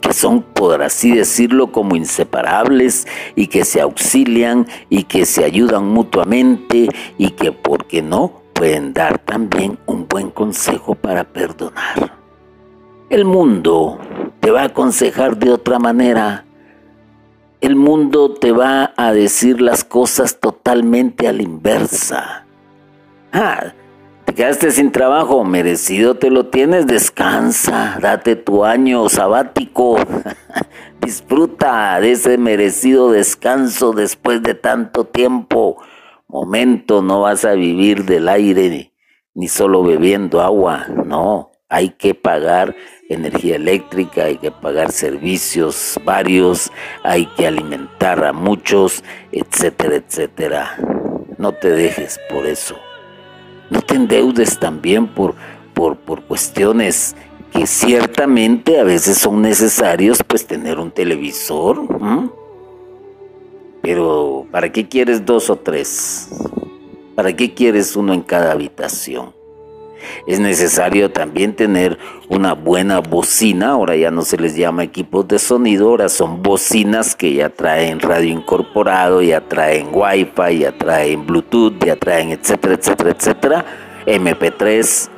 que 0.00 0.12
son, 0.12 0.42
por 0.42 0.82
así 0.82 1.12
decirlo, 1.12 1.72
como 1.72 1.96
inseparables 1.96 3.06
y 3.36 3.46
que 3.46 3.64
se 3.64 3.80
auxilian 3.80 4.66
y 4.90 5.04
que 5.04 5.24
se 5.24 5.44
ayudan 5.44 5.88
mutuamente 5.88 6.88
y 7.16 7.30
que, 7.30 7.52
¿por 7.52 7.86
qué 7.86 8.02
no?, 8.02 8.43
pueden 8.54 8.94
dar 8.94 9.18
también 9.18 9.78
un 9.86 10.08
buen 10.08 10.30
consejo 10.30 10.94
para 10.94 11.24
perdonar. 11.24 12.12
El 13.10 13.24
mundo 13.24 13.98
te 14.40 14.50
va 14.50 14.62
a 14.62 14.66
aconsejar 14.66 15.36
de 15.36 15.50
otra 15.50 15.78
manera. 15.78 16.44
El 17.60 17.76
mundo 17.76 18.32
te 18.32 18.52
va 18.52 18.92
a 18.96 19.12
decir 19.12 19.60
las 19.60 19.84
cosas 19.84 20.40
totalmente 20.40 21.28
a 21.28 21.32
la 21.32 21.42
inversa. 21.42 22.46
Ah, 23.32 23.72
te 24.24 24.34
quedaste 24.34 24.70
sin 24.70 24.90
trabajo, 24.90 25.44
merecido 25.44 26.16
te 26.16 26.30
lo 26.30 26.46
tienes, 26.46 26.86
descansa, 26.86 27.98
date 28.00 28.36
tu 28.36 28.64
año 28.64 29.08
sabático, 29.08 29.96
disfruta 31.00 32.00
de 32.00 32.12
ese 32.12 32.38
merecido 32.38 33.10
descanso 33.10 33.92
después 33.92 34.42
de 34.42 34.54
tanto 34.54 35.04
tiempo. 35.04 35.78
Momento, 36.34 37.00
no 37.00 37.20
vas 37.20 37.44
a 37.44 37.52
vivir 37.52 38.06
del 38.06 38.28
aire 38.28 38.92
ni 39.34 39.46
solo 39.46 39.84
bebiendo 39.84 40.40
agua, 40.40 40.88
no, 40.88 41.52
hay 41.68 41.90
que 41.90 42.12
pagar 42.12 42.74
energía 43.08 43.54
eléctrica, 43.54 44.24
hay 44.24 44.38
que 44.38 44.50
pagar 44.50 44.90
servicios 44.90 45.96
varios, 46.04 46.72
hay 47.04 47.26
que 47.36 47.46
alimentar 47.46 48.24
a 48.24 48.32
muchos, 48.32 49.04
etcétera, 49.30 49.94
etcétera. 49.94 50.76
No 51.38 51.52
te 51.52 51.70
dejes 51.70 52.18
por 52.28 52.46
eso. 52.46 52.74
No 53.70 53.80
te 53.80 53.94
endeudes 53.94 54.58
también 54.58 55.06
por, 55.06 55.36
por, 55.72 55.98
por 55.98 56.24
cuestiones 56.24 57.14
que 57.52 57.64
ciertamente 57.68 58.80
a 58.80 58.82
veces 58.82 59.18
son 59.18 59.40
necesarios, 59.40 60.18
pues 60.26 60.48
tener 60.48 60.80
un 60.80 60.90
televisor. 60.90 61.86
Pero 63.84 64.46
¿para 64.50 64.72
qué 64.72 64.88
quieres 64.88 65.26
dos 65.26 65.50
o 65.50 65.56
tres? 65.56 66.30
¿Para 67.14 67.36
qué 67.36 67.52
quieres 67.52 67.94
uno 67.96 68.14
en 68.14 68.22
cada 68.22 68.52
habitación? 68.52 69.34
Es 70.26 70.40
necesario 70.40 71.10
también 71.10 71.54
tener 71.54 71.98
una 72.30 72.54
buena 72.54 73.00
bocina, 73.00 73.72
ahora 73.72 73.94
ya 73.94 74.10
no 74.10 74.22
se 74.22 74.38
les 74.38 74.56
llama 74.56 74.84
equipos 74.84 75.28
de 75.28 75.38
sonido, 75.38 75.90
ahora 75.90 76.08
son 76.08 76.42
bocinas 76.42 77.14
que 77.14 77.34
ya 77.34 77.50
traen 77.50 78.00
radio 78.00 78.32
incorporado, 78.32 79.20
ya 79.20 79.46
traen 79.46 79.88
wifi, 79.92 80.60
ya 80.60 80.72
traen 80.72 81.26
bluetooth, 81.26 81.84
ya 81.84 81.96
traen 81.96 82.30
etcétera, 82.30 82.74
etcétera, 82.76 83.10
etcétera, 83.10 83.64
MP3. 84.06 85.10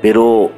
Pero 0.00 0.52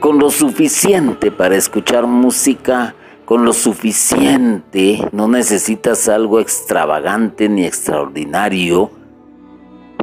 con 0.00 0.18
lo 0.18 0.30
suficiente 0.30 1.30
para 1.30 1.56
escuchar 1.56 2.06
música, 2.06 2.94
con 3.24 3.44
lo 3.44 3.52
suficiente, 3.52 5.08
no 5.12 5.28
necesitas 5.28 6.08
algo 6.08 6.40
extravagante 6.40 7.48
ni 7.48 7.64
extraordinario 7.64 8.90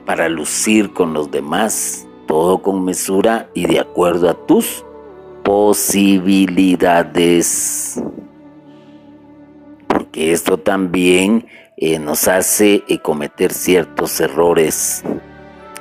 para 0.06 0.30
lucir 0.30 0.94
con 0.94 1.14
los 1.14 1.30
demás, 1.30 2.08
todo 2.28 2.62
con 2.62 2.84
mesura 2.84 3.50
y 3.54 3.66
de 3.66 3.80
acuerdo 3.80 4.30
a 4.30 4.34
tus 4.34 4.84
posibilidades. 5.44 8.02
Porque 9.88 10.32
esto 10.32 10.58
también 10.58 11.46
eh, 11.78 12.00
nos 12.00 12.28
hace 12.28 12.84
eh, 12.88 12.98
cometer 13.00 13.54
ciertos 13.54 14.20
errores. 14.20 15.04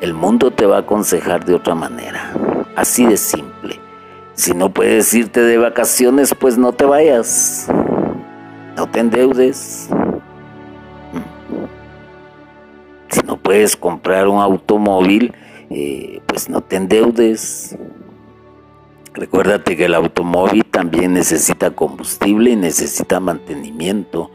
El 0.01 0.15
mundo 0.15 0.51
te 0.51 0.67
va 0.67 0.77
a 0.77 0.81
aconsejar 0.81 1.45
de 1.45 1.55
otra 1.55 1.75
manera, 1.75 2.33
así 2.77 3.07
de 3.07 3.17
simple. 3.17 3.50
Si 4.41 4.55
no 4.55 4.73
puedes 4.73 5.13
irte 5.13 5.43
de 5.43 5.59
vacaciones, 5.59 6.35
pues 6.35 6.57
no 6.57 6.73
te 6.73 6.87
vayas. 6.87 7.67
No 8.75 8.89
te 8.89 9.01
endeudes. 9.01 9.91
Si 13.11 13.21
no 13.27 13.37
puedes 13.37 13.77
comprar 13.77 14.29
un 14.29 14.41
automóvil, 14.41 15.35
eh, 15.69 16.23
pues 16.25 16.49
no 16.49 16.63
te 16.63 16.77
endeudes. 16.77 17.77
Recuérdate 19.13 19.77
que 19.77 19.85
el 19.85 19.95
automóvil 19.95 20.65
también 20.65 21.13
necesita 21.13 21.73
combustible 21.73 22.53
y 22.53 22.57
necesita 22.57 23.21
mantenimiento 23.21 24.31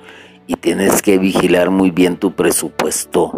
y 0.45 0.53
tienes 0.53 1.01
que 1.01 1.17
vigilar 1.17 1.71
muy 1.71 1.89
bien 1.89 2.17
tu 2.17 2.33
presupuesto. 2.33 3.31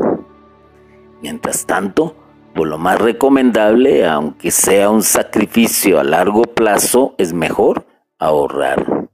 Mientras 1.21 1.65
tanto, 1.65 2.13
pues 2.57 2.71
lo 2.71 2.79
más 2.79 2.99
recomendable, 2.99 4.03
aunque 4.07 4.49
sea 4.49 4.89
un 4.89 5.03
sacrificio 5.03 5.99
a 5.99 6.03
largo 6.03 6.41
plazo, 6.41 7.13
es 7.19 7.31
mejor 7.31 7.85
ahorrar. 8.17 9.07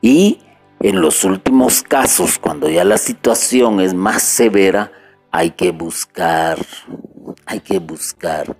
Y 0.00 0.38
en 0.78 1.00
los 1.00 1.24
últimos 1.24 1.82
casos, 1.82 2.38
cuando 2.38 2.68
ya 2.68 2.84
la 2.84 2.96
situación 2.96 3.80
es 3.80 3.92
más 3.92 4.22
severa, 4.22 4.92
hay 5.32 5.50
que 5.50 5.72
buscar, 5.72 6.58
hay 7.44 7.58
que 7.58 7.80
buscar 7.80 8.56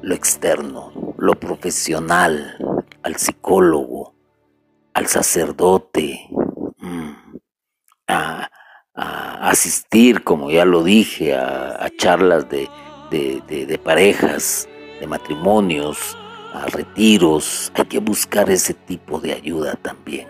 lo 0.00 0.14
externo, 0.14 1.14
lo 1.18 1.34
profesional, 1.34 2.56
al 3.02 3.16
psicólogo, 3.16 4.14
al 4.94 5.08
sacerdote, 5.08 6.26
mm, 6.78 7.10
a, 8.08 8.48
asistir, 8.96 10.24
como 10.24 10.50
ya 10.50 10.64
lo 10.64 10.82
dije, 10.82 11.34
a, 11.34 11.90
charlas 11.98 12.48
de, 12.48 12.68
de 13.14 13.80
parejas, 13.82 14.68
de 15.00 15.06
matrimonios, 15.06 16.16
a 16.54 16.66
retiros. 16.66 17.72
Hay 17.74 17.84
que 17.84 17.98
buscar 17.98 18.48
ese 18.48 18.72
tipo 18.72 19.20
de 19.20 19.32
ayuda 19.32 19.74
también. 19.82 20.26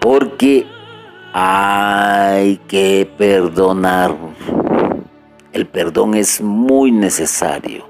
Porque 0.00 0.66
hay 1.32 2.56
que 2.68 3.08
perdonar. 3.16 4.14
El 5.52 5.66
perdón 5.66 6.14
es 6.14 6.40
muy 6.40 6.90
necesario. 6.90 7.88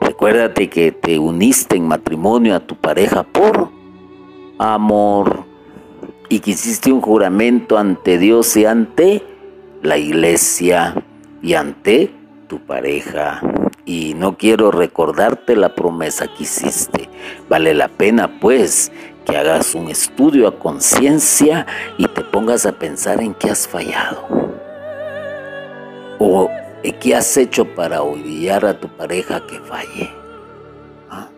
Recuérdate 0.00 0.68
que 0.68 0.92
te 0.92 1.18
uniste 1.18 1.76
en 1.76 1.88
matrimonio 1.88 2.54
a 2.54 2.60
tu 2.60 2.76
pareja 2.76 3.22
por 3.22 3.70
amor 4.58 5.44
y 6.28 6.40
que 6.40 6.52
hiciste 6.52 6.92
un 6.92 7.00
juramento 7.00 7.78
ante 7.78 8.18
Dios 8.18 8.56
y 8.56 8.66
ante 8.66 9.22
la 9.82 9.96
iglesia 9.98 10.94
y 11.44 11.54
ante 11.54 12.10
tu 12.48 12.58
pareja. 12.60 13.42
Y 13.84 14.14
no 14.14 14.38
quiero 14.38 14.70
recordarte 14.70 15.54
la 15.54 15.74
promesa 15.74 16.26
que 16.26 16.44
hiciste. 16.44 17.10
Vale 17.50 17.74
la 17.74 17.88
pena 17.88 18.40
pues 18.40 18.90
que 19.26 19.36
hagas 19.36 19.74
un 19.74 19.90
estudio 19.90 20.48
a 20.48 20.58
conciencia 20.58 21.66
y 21.98 22.08
te 22.08 22.22
pongas 22.22 22.64
a 22.64 22.72
pensar 22.72 23.20
en 23.20 23.34
qué 23.34 23.50
has 23.50 23.68
fallado. 23.68 24.26
O 26.18 26.50
qué 27.00 27.14
has 27.14 27.36
hecho 27.36 27.66
para 27.74 28.02
odiar 28.02 28.64
a 28.64 28.80
tu 28.80 28.88
pareja 28.88 29.46
que 29.46 29.58
falle. 29.60 30.10
¿Ah? 31.10 31.28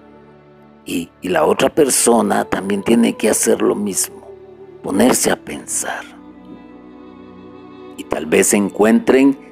Y, 0.84 1.08
y 1.20 1.28
la 1.28 1.44
otra 1.44 1.68
persona 1.68 2.44
también 2.44 2.84
tiene 2.84 3.16
que 3.16 3.28
hacer 3.28 3.60
lo 3.60 3.74
mismo, 3.74 4.28
ponerse 4.84 5.32
a 5.32 5.36
pensar. 5.36 6.04
Y 7.96 8.04
tal 8.04 8.26
vez 8.26 8.54
encuentren 8.54 9.45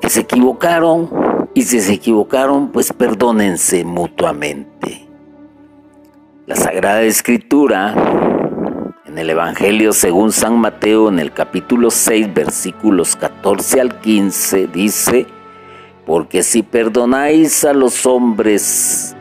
que 0.00 0.08
se 0.08 0.20
equivocaron 0.20 1.10
y 1.54 1.62
si 1.62 1.80
se 1.80 1.94
equivocaron, 1.94 2.70
pues 2.72 2.92
perdónense 2.92 3.84
mutuamente. 3.84 5.06
La 6.46 6.56
Sagrada 6.56 7.02
Escritura 7.02 7.94
en 9.06 9.18
el 9.18 9.30
Evangelio 9.30 9.92
según 9.92 10.32
San 10.32 10.58
Mateo 10.58 11.08
en 11.08 11.18
el 11.18 11.32
capítulo 11.32 11.90
6 11.90 12.32
versículos 12.32 13.16
14 13.16 13.80
al 13.80 14.00
15 14.00 14.68
dice, 14.68 15.26
porque 16.06 16.42
si 16.42 16.62
perdonáis 16.62 17.64
a 17.64 17.72
los 17.72 18.06
hombres 18.06 19.16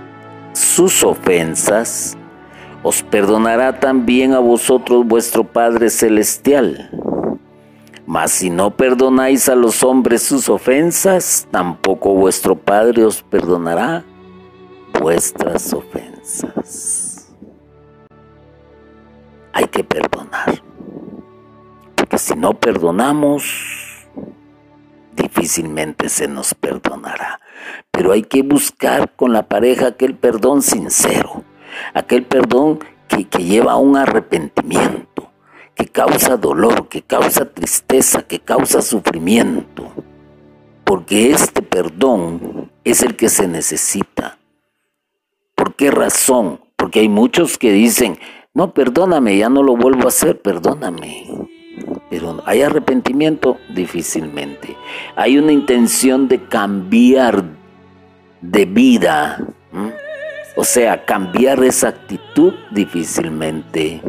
sus 0.54 1.04
ofensas, 1.04 2.18
os 2.84 3.04
perdonará 3.04 3.80
también 3.80 4.34
a 4.34 4.40
vosotros 4.40 5.06
vuestro 5.06 5.44
Padre 5.44 5.90
Celestial. 5.90 6.90
Mas 8.10 8.32
si 8.32 8.50
no 8.50 8.72
perdonáis 8.72 9.48
a 9.50 9.56
los 9.56 9.84
hombres 9.84 10.24
sus 10.24 10.50
ofensas, 10.50 11.48
tampoco 11.52 12.16
vuestro 12.16 12.56
Padre 12.56 13.06
os 13.06 13.22
perdonará 13.22 14.04
vuestras 15.00 15.72
ofensas 15.72 17.10
hay 19.60 19.68
que 19.68 19.84
perdonar. 19.84 20.62
Porque 21.96 22.18
si 22.18 22.36
no 22.36 22.54
perdonamos, 22.54 23.44
difícilmente 25.16 26.08
se 26.08 26.28
nos 26.28 26.54
perdonará. 26.54 27.42
Pero 27.92 28.14
hay 28.14 28.24
que 28.24 28.42
buscar 28.42 29.14
con 29.16 29.34
la 29.34 29.48
pareja 29.48 29.88
aquel 29.88 30.16
perdón 30.16 30.62
sincero, 30.62 31.44
aquel 31.94 32.24
perdón 32.24 32.80
que, 33.08 33.26
lleva 33.44 33.74
a 33.74 33.78
un 33.78 33.98
arrepentimiento, 33.98 35.29
que 35.80 35.88
causa 35.88 36.36
dolor, 36.36 36.90
que 36.90 37.02
causa 37.02 37.46
tristeza, 37.46 38.24
que 38.24 38.40
causa 38.40 38.82
sufrimiento. 38.82 39.90
Porque 40.84 41.32
este 41.32 41.62
perdón 41.62 42.70
es 42.84 43.02
el 43.02 43.16
que 43.16 43.30
se 43.30 43.48
necesita. 43.48 44.40
¿Por 45.56 45.76
qué 45.76 45.90
razón? 45.90 46.60
Porque 46.76 47.00
hay 47.00 47.08
muchos 47.08 47.58
que 47.58 47.72
dicen, 47.72 48.20
no, 48.54 48.74
perdóname, 48.74 49.38
ya 49.38 49.48
no 49.48 49.64
lo 49.64 49.78
vuelvo 49.78 50.04
a 50.04 50.10
hacer, 50.10 50.42
perdóname. 50.42 51.28
Pero 52.10 52.44
hay 52.46 52.62
arrepentimiento 52.62 53.56
difícilmente. 53.74 54.76
Hay 55.16 55.38
una 55.38 55.54
intención 55.54 56.28
de 56.28 56.44
cambiar 56.44 57.46
de 58.42 58.66
vida. 58.66 59.48
O 60.58 60.66
sea, 60.66 61.06
cambiar 61.06 61.64
esa 61.64 61.88
actitud 61.88 62.54
difícilmente. 62.70 64.02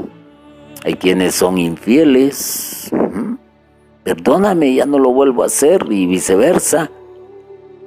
Hay 0.84 0.94
quienes 0.94 1.34
son 1.34 1.58
infieles. 1.58 2.90
Perdóname, 4.02 4.74
ya 4.74 4.86
no 4.86 4.98
lo 4.98 5.12
vuelvo 5.12 5.42
a 5.42 5.46
hacer 5.46 5.86
y 5.90 6.06
viceversa. 6.06 6.90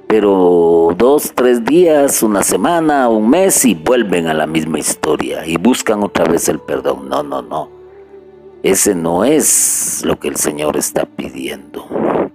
Pero 0.06 0.94
dos, 0.96 1.32
tres 1.34 1.64
días, 1.64 2.22
una 2.22 2.44
semana, 2.44 3.08
un 3.08 3.28
mes 3.28 3.64
y 3.64 3.74
vuelven 3.74 4.28
a 4.28 4.34
la 4.34 4.46
misma 4.46 4.78
historia 4.78 5.44
y 5.44 5.56
buscan 5.56 6.04
otra 6.04 6.24
vez 6.24 6.48
el 6.48 6.60
perdón. 6.60 7.08
No, 7.08 7.24
no, 7.24 7.42
no. 7.42 7.68
Ese 8.62 8.94
no 8.94 9.24
es 9.24 10.02
lo 10.04 10.18
que 10.20 10.28
el 10.28 10.36
Señor 10.36 10.76
está 10.76 11.04
pidiendo. 11.04 11.86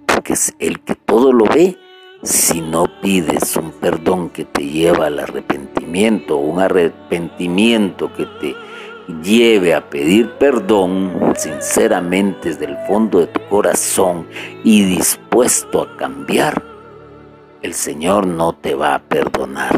Porque 0.06 0.34
es 0.34 0.54
el 0.58 0.80
que 0.80 0.94
todo 0.94 1.32
lo 1.32 1.46
ve. 1.46 1.78
Si 2.22 2.60
no 2.60 2.84
pides 3.00 3.56
un 3.56 3.70
perdón 3.70 4.28
que 4.28 4.44
te 4.44 4.62
lleva 4.62 5.06
al 5.06 5.18
arrepentimiento, 5.18 6.36
un 6.36 6.60
arrepentimiento 6.60 8.12
que 8.14 8.26
te 8.26 8.54
lleve 9.22 9.74
a 9.74 9.88
pedir 9.88 10.30
perdón 10.38 11.32
sinceramente 11.36 12.50
desde 12.50 12.66
el 12.66 12.76
fondo 12.86 13.20
de 13.20 13.26
tu 13.26 13.40
corazón 13.48 14.26
y 14.64 14.84
dispuesto 14.84 15.82
a 15.82 15.96
cambiar, 15.96 16.62
el 17.62 17.74
Señor 17.74 18.26
no 18.26 18.54
te 18.54 18.74
va 18.74 18.94
a 18.94 19.02
perdonar. 19.02 19.76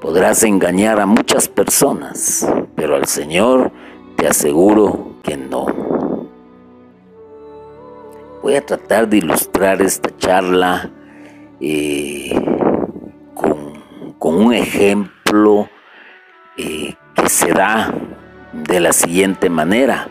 Podrás 0.00 0.42
engañar 0.42 1.00
a 1.00 1.06
muchas 1.06 1.48
personas, 1.48 2.46
pero 2.74 2.96
al 2.96 3.06
Señor 3.06 3.72
te 4.16 4.26
aseguro 4.26 5.14
que 5.22 5.36
no. 5.36 5.66
Voy 8.42 8.56
a 8.56 8.66
tratar 8.66 9.08
de 9.08 9.18
ilustrar 9.18 9.80
esta 9.80 10.14
charla 10.18 10.90
eh, 11.60 12.38
con, 13.34 14.36
un 14.36 14.52
ejemplo 14.52 15.68
eh, 16.58 16.94
se 17.28 17.52
da 17.52 17.92
de 18.52 18.80
la 18.80 18.92
siguiente 18.92 19.50
manera. 19.50 20.08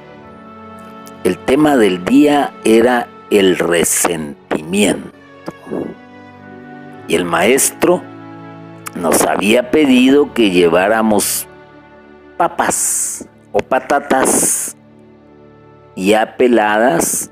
El 1.23 1.37
tema 1.37 1.77
del 1.77 2.03
día 2.03 2.51
era 2.63 3.07
el 3.29 3.57
resentimiento. 3.57 5.09
Y 7.07 7.15
el 7.15 7.25
maestro 7.25 8.01
nos 8.95 9.21
había 9.23 9.71
pedido 9.71 10.33
que 10.33 10.51
lleváramos 10.51 11.47
papas 12.37 13.27
o 13.51 13.59
patatas 13.59 14.75
ya 15.95 16.35
peladas, 16.37 17.31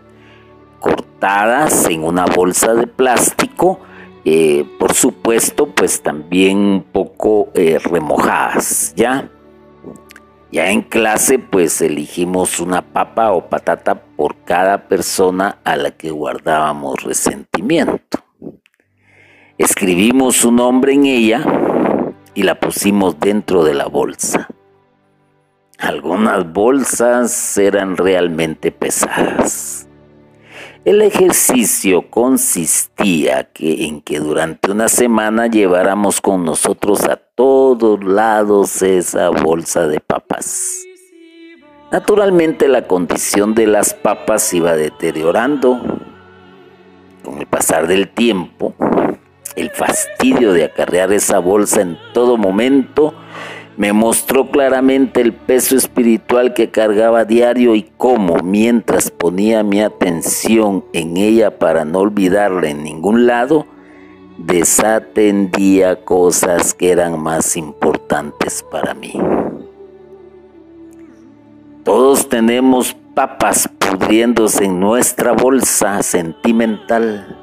cortadas 0.80 1.88
en 1.90 2.04
una 2.04 2.26
bolsa 2.26 2.74
de 2.74 2.88
plástico, 2.88 3.80
eh, 4.24 4.66
por 4.80 4.94
supuesto, 4.94 5.68
pues 5.68 6.02
también 6.02 6.58
un 6.58 6.84
poco 6.84 7.50
eh, 7.56 7.80
remojadas, 7.80 8.94
¿ya? 8.96 9.30
Ya 10.52 10.70
en 10.70 10.82
clase, 10.82 11.40
pues 11.40 11.82
elegimos 11.82 12.60
una 12.60 12.82
papa 12.82 13.32
o 13.32 13.50
patata 13.50 13.96
por 13.96 14.44
cada 14.44 14.90
persona 14.90 15.60
a 15.64 15.78
la 15.78 15.92
que 15.92 16.12
guardábamos 16.12 17.04
resentimiento. 17.04 18.20
Escribimos 19.58 20.36
su 20.36 20.52
nombre 20.52 20.94
en 20.94 21.06
ella 21.06 21.46
y 22.34 22.44
la 22.44 22.60
pusimos 22.60 23.18
dentro 23.20 23.64
de 23.64 23.76
la 23.76 23.86
bolsa. 23.86 24.50
Algunas 25.78 26.52
bolsas 26.52 27.58
eran 27.58 27.96
realmente 27.96 28.72
pesadas. 28.72 29.88
El 30.84 31.04
ejercicio 31.04 32.10
consistía 32.10 33.44
que, 33.44 33.86
en 33.86 34.02
que 34.02 34.20
durante 34.20 34.72
una 34.72 34.90
semana 34.90 35.46
lleváramos 35.46 36.22
con 36.22 36.44
nosotros 36.44 37.04
a 37.04 37.18
todos 37.18 38.04
lados 38.04 38.82
esa 38.82 39.30
bolsa 39.30 39.88
de 39.88 40.00
papas. 40.00 40.88
Naturalmente 41.92 42.68
la 42.68 42.88
condición 42.88 43.54
de 43.54 43.68
las 43.68 43.94
papas 43.94 44.52
iba 44.56 44.76
deteriorando. 44.76 45.80
Con 47.24 47.38
el 47.38 47.46
pasar 47.46 47.86
del 47.86 48.10
tiempo, 48.10 48.74
el 49.56 49.70
fastidio 49.70 50.52
de 50.52 50.64
acarrear 50.64 51.14
esa 51.14 51.38
bolsa 51.38 51.82
en 51.82 52.00
todo 52.12 52.38
momento 52.38 53.14
me 53.82 53.94
mostró 53.94 54.52
claramente 54.52 55.22
el 55.22 55.34
peso 55.34 55.76
espiritual 55.76 56.54
que 56.54 56.70
cargaba 56.70 57.26
diario 57.26 57.74
y 57.74 57.90
cómo, 57.98 58.36
mientras 58.44 59.10
ponía 59.10 59.64
mi 59.64 59.82
atención 59.82 60.86
en 60.94 61.18
ella 61.18 61.58
para 61.58 61.84
no 61.84 61.98
olvidarla 62.02 62.70
en 62.70 62.84
ningún 62.84 63.26
lado, 63.26 63.66
desatendía 64.38 66.06
cosas 66.06 66.76
que 66.76 66.92
eran 66.92 67.20
más 67.20 67.58
importantes 67.58 68.64
para 68.70 68.94
mí. 68.94 69.14
Todos 71.84 72.30
tenemos 72.30 72.96
papas 73.16 73.68
pudriéndose 73.68 74.66
en 74.66 74.80
nuestra 74.80 75.32
bolsa 75.32 76.04
sentimental. 76.04 77.36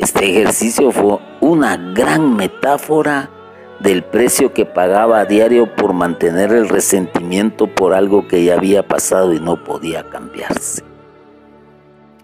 Este 0.00 0.30
ejercicio 0.30 0.90
fue 0.90 1.20
una 1.40 1.76
gran 1.76 2.34
metáfora 2.34 3.30
del 3.80 4.04
precio 4.04 4.52
que 4.52 4.64
pagaba 4.64 5.20
a 5.20 5.24
diario 5.24 5.74
por 5.74 5.92
mantener 5.92 6.52
el 6.52 6.68
resentimiento 6.68 7.66
por 7.66 7.94
algo 7.94 8.26
que 8.26 8.44
ya 8.44 8.54
había 8.54 8.86
pasado 8.86 9.32
y 9.32 9.40
no 9.40 9.62
podía 9.64 10.08
cambiarse. 10.10 10.82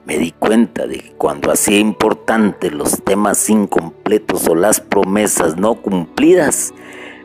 Me 0.04 0.18
di 0.18 0.32
cuenta 0.32 0.86
de 0.86 0.98
que 0.98 1.12
cuando 1.12 1.52
hacía 1.52 1.78
importante 1.78 2.70
los 2.70 3.02
temas 3.04 3.48
incompletos 3.48 4.48
o 4.48 4.54
las 4.54 4.80
promesas 4.80 5.56
no 5.56 5.76
cumplidas, 5.76 6.74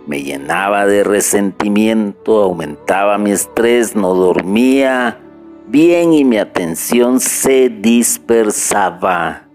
me 0.06 0.22
llenaba 0.22 0.86
de 0.86 1.04
resentimiento, 1.04 2.44
aumentaba 2.44 3.18
mi 3.18 3.32
estrés, 3.32 3.96
no 3.96 4.14
dormía 4.14 5.20
bien 5.68 6.14
y 6.14 6.24
mi 6.24 6.38
atención 6.38 7.20
se 7.20 7.70
dispersaba. 7.70 9.47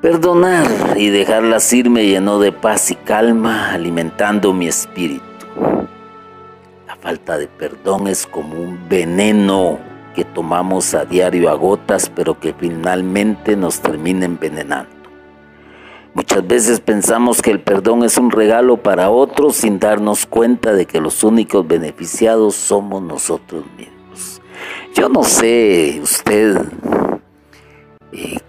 Perdonar 0.00 0.96
y 0.96 1.10
dejarlas 1.10 1.70
ir 1.74 1.90
me 1.90 2.06
llenó 2.06 2.38
de 2.38 2.52
paz 2.52 2.90
y 2.90 2.94
calma, 2.94 3.72
alimentando 3.72 4.54
mi 4.54 4.66
espíritu. 4.66 5.24
La 6.86 6.96
falta 6.96 7.36
de 7.36 7.46
perdón 7.48 8.08
es 8.08 8.26
como 8.26 8.54
un 8.54 8.88
veneno 8.88 9.78
que 10.14 10.24
tomamos 10.24 10.94
a 10.94 11.04
diario 11.04 11.50
a 11.50 11.54
gotas, 11.54 12.08
pero 12.08 12.40
que 12.40 12.54
finalmente 12.54 13.56
nos 13.56 13.80
termina 13.80 14.24
envenenando. 14.24 14.90
Muchas 16.14 16.46
veces 16.46 16.80
pensamos 16.80 17.42
que 17.42 17.50
el 17.50 17.60
perdón 17.60 18.02
es 18.02 18.16
un 18.16 18.30
regalo 18.30 18.78
para 18.78 19.10
otros 19.10 19.56
sin 19.56 19.78
darnos 19.78 20.24
cuenta 20.24 20.72
de 20.72 20.86
que 20.86 20.98
los 20.98 21.22
únicos 21.22 21.68
beneficiados 21.68 22.54
somos 22.54 23.02
nosotros 23.02 23.64
mismos. 23.76 24.40
Yo 24.94 25.10
no 25.10 25.24
sé 25.24 26.00
usted 26.02 26.58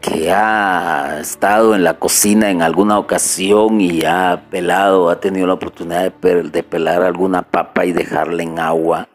que 0.01 0.31
ha 0.31 1.19
estado 1.19 1.75
en 1.75 1.83
la 1.83 1.99
cocina 1.99 2.49
en 2.49 2.61
alguna 2.61 2.97
ocasión 2.97 3.79
y 3.79 4.03
ha 4.05 4.45
pelado, 4.49 5.09
ha 5.09 5.19
tenido 5.19 5.47
la 5.47 5.53
oportunidad 5.53 6.11
de, 6.11 6.63
pelar 6.63 7.03
alguna 7.03 7.43
papa 7.43 7.85
y 7.85 7.91
dejarla 7.91 8.43
en 8.43 8.59
agua 8.59 9.07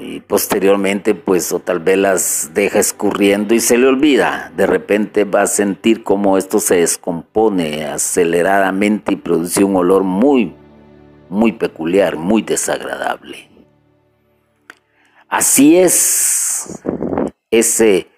y 0.00 0.20
posteriormente 0.20 1.14
pues 1.14 1.52
o 1.52 1.60
tal 1.60 1.78
vez 1.80 1.96
las 1.96 2.50
deja 2.54 2.78
escurriendo 2.78 3.54
y 3.54 3.60
se 3.60 3.78
le 3.78 3.86
olvida. 3.86 4.52
De 4.56 4.66
repente 4.66 5.24
va 5.24 5.42
a 5.42 5.46
sentir 5.46 6.02
como 6.02 6.36
esto 6.36 6.60
se 6.60 6.76
descompone 6.76 7.84
aceleradamente 7.84 9.14
y 9.14 9.16
produce 9.16 9.64
un 9.64 9.76
olor 9.76 10.02
muy, 10.02 10.54
muy 11.28 11.52
peculiar, 11.52 12.16
muy 12.16 12.42
desagradable. 12.42 13.48
Así 15.28 15.76
es 15.76 16.82
ese 17.50 18.08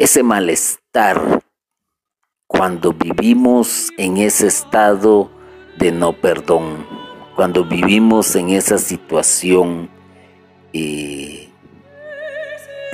ese 0.00 0.22
malestar 0.22 1.42
cuando 2.46 2.94
vivimos 2.94 3.90
en 3.98 4.16
ese 4.16 4.46
estado 4.46 5.30
de 5.76 5.92
no 5.92 6.14
perdón, 6.14 6.86
cuando 7.36 7.66
vivimos 7.66 8.34
en 8.34 8.48
esa 8.48 8.78
situación 8.78 9.90
eh, 10.72 11.50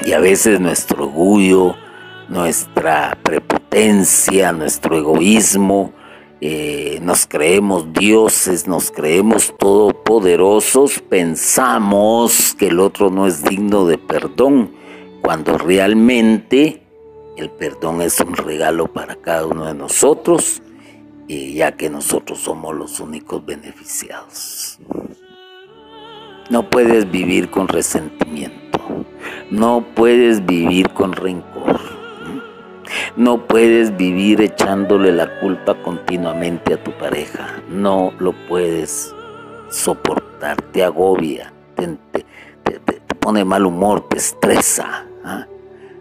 Y 0.04 0.12
a 0.12 0.18
veces 0.18 0.58
nuestro 0.58 1.04
orgullo, 1.04 1.76
nuestra 2.28 3.16
prepotencia, 3.22 4.50
nuestro 4.52 4.98
egoísmo, 4.98 5.92
eh, 6.40 6.98
nos 7.02 7.28
creemos 7.28 7.92
dioses, 7.92 8.66
nos 8.66 8.90
creemos 8.90 9.54
todopoderosos, 9.56 11.00
pensamos 11.08 12.56
que 12.58 12.66
el 12.66 12.80
otro 12.80 13.10
no 13.10 13.28
es 13.28 13.44
digno 13.44 13.86
de 13.86 13.96
perdón, 13.96 14.72
cuando 15.22 15.56
realmente 15.56 16.85
el 17.36 17.50
perdón 17.50 18.02
es 18.02 18.20
un 18.20 18.34
regalo 18.34 18.86
para 18.86 19.16
cada 19.16 19.46
uno 19.46 19.66
de 19.66 19.74
nosotros, 19.74 20.62
y 21.28 21.54
ya 21.54 21.72
que 21.72 21.90
nosotros 21.90 22.38
somos 22.40 22.74
los 22.74 23.00
únicos 23.00 23.44
beneficiados. 23.44 24.78
No 26.50 26.70
puedes 26.70 27.10
vivir 27.10 27.50
con 27.50 27.68
resentimiento, 27.68 28.80
no 29.50 29.84
puedes 29.94 30.44
vivir 30.46 30.90
con 30.90 31.12
rencor 31.12 31.96
no 33.16 33.46
puedes 33.46 33.96
vivir 33.96 34.40
echándole 34.40 35.12
la 35.12 35.40
culpa 35.40 35.74
continuamente 35.82 36.74
a 36.74 36.82
tu 36.82 36.92
pareja. 36.92 37.62
No 37.70 38.12
lo 38.18 38.32
puedes 38.46 39.14
soportar, 39.70 40.60
te 40.72 40.84
agobia, 40.84 41.52
te, 41.76 41.96
pone 43.18 43.44
mal 43.44 43.66
humor, 43.66 44.06
te 44.08 44.18
estresa. 44.18 45.06
¿ah? 45.24 45.46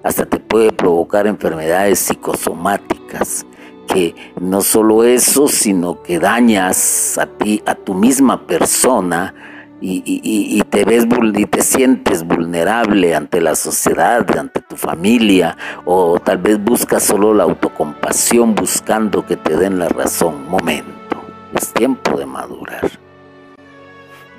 Hasta 0.06 0.28
te 0.28 0.40
puede 0.40 0.72
provocar 0.72 1.26
enfermedades 1.26 1.98
psicosomáticas 1.98 3.44
que 3.88 4.14
no 4.40 4.62
solo 4.62 5.04
eso, 5.04 5.48
sino 5.48 6.04
que 6.04 6.20
dañas 6.20 7.18
a 7.18 7.26
ti, 7.26 7.64
a 7.66 7.74
tu 7.74 7.96
misma 7.96 8.46
persona, 8.46 9.34
y, 9.82 10.62
te 10.70 10.86
ves 10.86 11.06
y 11.36 11.46
te 11.46 11.62
sientes 11.64 12.24
vulnerable 12.24 13.16
ante 13.16 13.42
la 13.42 13.56
sociedad, 13.56 14.26
ante 14.38 14.62
tu 14.62 14.76
familia, 14.76 15.58
o 15.86 16.20
tal 16.20 16.38
vez 16.38 16.64
buscas 16.64 17.02
solo 17.02 17.34
la 17.34 17.44
autocompasión 17.44 18.54
buscando 18.54 19.26
que 19.26 19.38
te 19.38 19.58
den 19.58 19.80
la 19.80 19.90
razón. 19.90 20.48
Momento, 20.48 21.18
es 21.56 21.74
tiempo 21.74 22.16
de 22.18 22.28
madurar. 22.28 22.92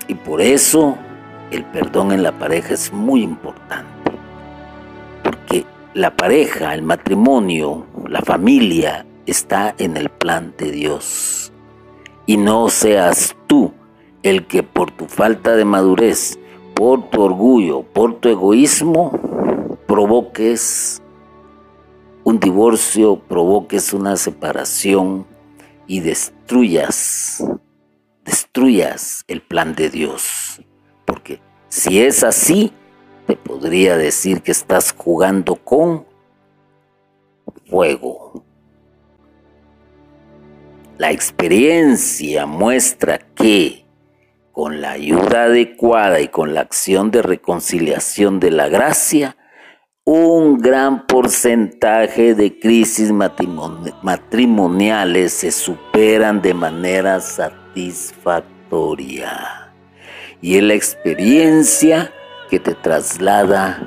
Y 0.06 0.14
por 0.14 0.40
eso 0.40 0.96
el 1.50 1.64
perdón 1.64 2.12
en 2.12 2.22
la 2.22 2.32
pareja 2.32 2.74
es 2.74 2.92
muy 2.92 3.22
importante, 3.22 3.95
la 5.96 6.14
pareja, 6.14 6.74
el 6.74 6.82
matrimonio, 6.82 7.86
la 8.06 8.20
familia 8.20 9.06
está 9.24 9.74
en 9.78 9.96
el 9.96 10.10
plan 10.10 10.52
de 10.58 10.70
Dios. 10.70 11.54
Y 12.26 12.36
no 12.36 12.68
seas 12.68 13.34
tú 13.46 13.72
el 14.22 14.46
que 14.46 14.62
por 14.62 14.90
tu 14.90 15.06
falta 15.06 15.56
de 15.56 15.64
madurez, 15.64 16.38
por 16.74 17.08
tu 17.08 17.22
orgullo, 17.22 17.82
por 17.82 18.20
tu 18.20 18.28
egoísmo, 18.28 19.10
provoques 19.86 21.00
un 22.24 22.40
divorcio, 22.40 23.18
provoques 23.18 23.94
una 23.94 24.18
separación 24.18 25.26
y 25.86 26.00
destruyas, 26.00 27.42
destruyas 28.22 29.24
el 29.28 29.40
plan 29.40 29.74
de 29.74 29.88
Dios. 29.88 30.60
Porque 31.06 31.40
si 31.70 32.00
es 32.02 32.22
así, 32.22 32.70
te 33.26 33.36
podría 33.36 33.96
decir 33.96 34.42
que 34.42 34.52
estás 34.52 34.92
jugando 34.92 35.56
con 35.56 36.06
fuego. 37.68 38.44
La 40.98 41.10
experiencia 41.10 42.46
muestra 42.46 43.18
que 43.18 43.84
con 44.52 44.80
la 44.80 44.92
ayuda 44.92 45.42
adecuada 45.44 46.20
y 46.20 46.28
con 46.28 46.54
la 46.54 46.62
acción 46.62 47.10
de 47.10 47.20
reconciliación 47.20 48.40
de 48.40 48.50
la 48.50 48.68
gracia, 48.68 49.36
un 50.04 50.56
gran 50.58 51.06
porcentaje 51.06 52.34
de 52.34 52.58
crisis 52.58 53.12
matrimoniales 53.12 55.34
se 55.34 55.50
superan 55.50 56.40
de 56.40 56.54
manera 56.54 57.20
satisfactoria. 57.20 59.74
Y 60.40 60.56
es 60.56 60.62
la 60.62 60.72
experiencia 60.74 62.10
que 62.48 62.60
te 62.60 62.74
traslada 62.74 63.80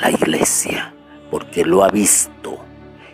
la 0.00 0.10
iglesia, 0.10 0.94
porque 1.30 1.64
lo 1.64 1.84
ha 1.84 1.88
visto 1.88 2.58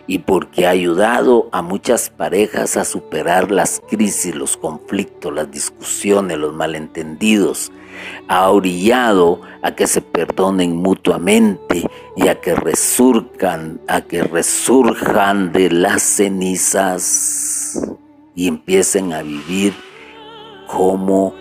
y 0.07 0.19
porque 0.19 0.67
ha 0.67 0.71
ayudado 0.71 1.49
a 1.53 1.63
muchas 1.63 2.11
parejas 2.11 2.77
a 2.77 2.85
superar 2.85 3.53
las 3.53 3.81
crisis, 3.89 4.35
los 4.35 4.57
conflictos, 4.57 5.33
las 5.33 5.51
discusiones, 5.51 6.37
los 6.37 6.53
malentendidos. 6.53 7.71
Ha 8.27 8.51
orillado 8.51 9.41
a 9.63 9.77
que 9.77 9.87
se 9.87 10.01
perdonen 10.01 10.75
mutuamente 10.75 11.89
y 12.17 12.27
a 12.27 12.41
que 12.41 12.57
resurjan, 12.57 13.81
a 13.87 14.01
que 14.01 14.25
resurjan 14.25 15.53
de 15.53 15.71
las 15.71 16.03
cenizas 16.03 17.81
y 18.35 18.49
empiecen 18.49 19.13
a 19.13 19.23
vivir 19.23 19.75
como 20.67 21.35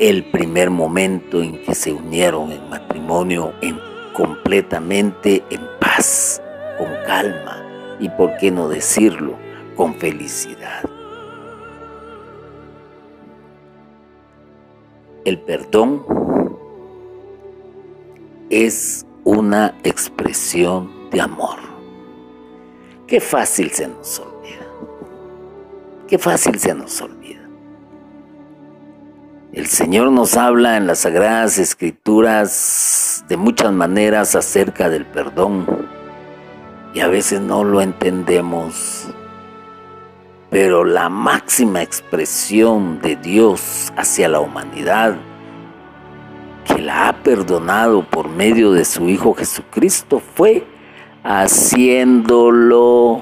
el 0.00 0.24
primer 0.24 0.70
momento 0.70 1.42
en 1.42 1.62
que 1.62 1.74
se 1.74 1.92
unieron 1.92 2.50
en 2.50 2.70
matrimonio 2.70 3.52
en 3.60 3.78
completamente 4.14 5.44
en 5.50 5.60
paz, 5.78 6.40
con 6.78 6.88
calma 7.06 7.62
y, 8.00 8.08
por 8.08 8.34
qué 8.38 8.50
no 8.50 8.70
decirlo, 8.70 9.34
con 9.76 9.94
felicidad. 9.96 10.84
El 15.26 15.38
perdón 15.40 16.02
es 18.48 19.04
una 19.24 19.74
expresión 19.84 21.10
de 21.10 21.20
amor. 21.20 21.58
Qué 23.06 23.20
fácil 23.20 23.70
se 23.70 23.86
nos 23.86 24.18
olvida. 24.18 24.66
Qué 26.08 26.18
fácil 26.18 26.58
se 26.58 26.74
nos 26.74 26.98
olvida. 27.02 27.39
El 29.52 29.66
Señor 29.66 30.12
nos 30.12 30.36
habla 30.36 30.76
en 30.76 30.86
las 30.86 31.00
Sagradas 31.00 31.58
Escrituras 31.58 33.24
de 33.28 33.36
muchas 33.36 33.72
maneras 33.72 34.36
acerca 34.36 34.88
del 34.88 35.04
perdón 35.04 35.66
y 36.94 37.00
a 37.00 37.08
veces 37.08 37.40
no 37.40 37.64
lo 37.64 37.80
entendemos. 37.80 39.08
Pero 40.50 40.84
la 40.84 41.08
máxima 41.08 41.82
expresión 41.82 43.00
de 43.00 43.16
Dios 43.16 43.92
hacia 43.96 44.28
la 44.28 44.38
humanidad, 44.38 45.16
que 46.64 46.80
la 46.80 47.08
ha 47.08 47.16
perdonado 47.24 48.04
por 48.04 48.28
medio 48.28 48.70
de 48.70 48.84
su 48.84 49.08
Hijo 49.08 49.34
Jesucristo, 49.34 50.20
fue 50.20 50.64
haciéndolo 51.24 53.20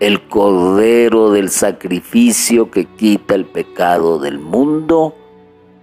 el 0.00 0.26
cordero 0.28 1.30
del 1.30 1.50
sacrificio 1.50 2.70
que 2.70 2.86
quita 2.86 3.34
el 3.34 3.44
pecado 3.44 4.18
del 4.18 4.38
mundo 4.38 5.14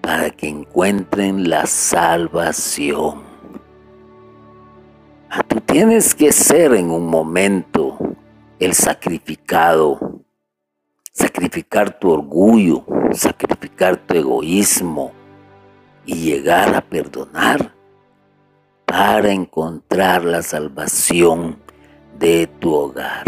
para 0.01 0.32
que 0.32 0.47
encuentren 0.47 1.49
la 1.49 1.68
salvación. 1.68 3.22
Tú 5.47 5.61
tienes 5.61 6.15
que 6.15 6.32
ser 6.32 6.74
en 6.74 6.89
un 6.89 7.05
momento 7.05 7.99
el 8.57 8.74
sacrificado, 8.74 10.22
sacrificar 11.11 11.99
tu 11.99 12.09
orgullo, 12.09 12.84
sacrificar 13.11 13.97
tu 13.97 14.15
egoísmo 14.15 15.11
y 16.07 16.15
llegar 16.15 16.74
a 16.74 16.82
perdonar 16.82 17.72
para 18.86 19.32
encontrar 19.32 20.26
la 20.26 20.41
salvación 20.41 21.59
de 22.18 22.47
tu 22.47 22.74
hogar. 22.74 23.24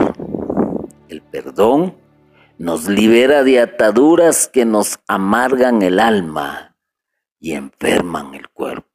El 1.10 1.22
perdón 1.22 1.98
nos 2.58 2.88
libera 2.88 3.44
de 3.44 3.60
ataduras 3.60 4.48
que 4.48 4.64
nos 4.64 5.00
amargan 5.08 5.82
el 5.82 6.00
alma 6.00 6.78
y 7.40 7.54
enferman 7.54 8.34
el 8.36 8.48
cuerpo 8.50 8.90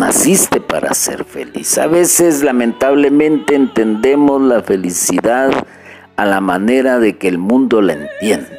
naciste 0.00 0.60
para 0.60 0.94
ser 0.94 1.24
feliz. 1.24 1.78
A 1.78 1.86
veces 1.86 2.42
lamentablemente 2.42 3.54
entendemos 3.54 4.40
la 4.40 4.62
felicidad 4.62 5.50
a 6.16 6.24
la 6.24 6.40
manera 6.40 6.98
de 6.98 7.18
que 7.18 7.28
el 7.28 7.38
mundo 7.38 7.82
la 7.82 7.92
entiende. 7.92 8.58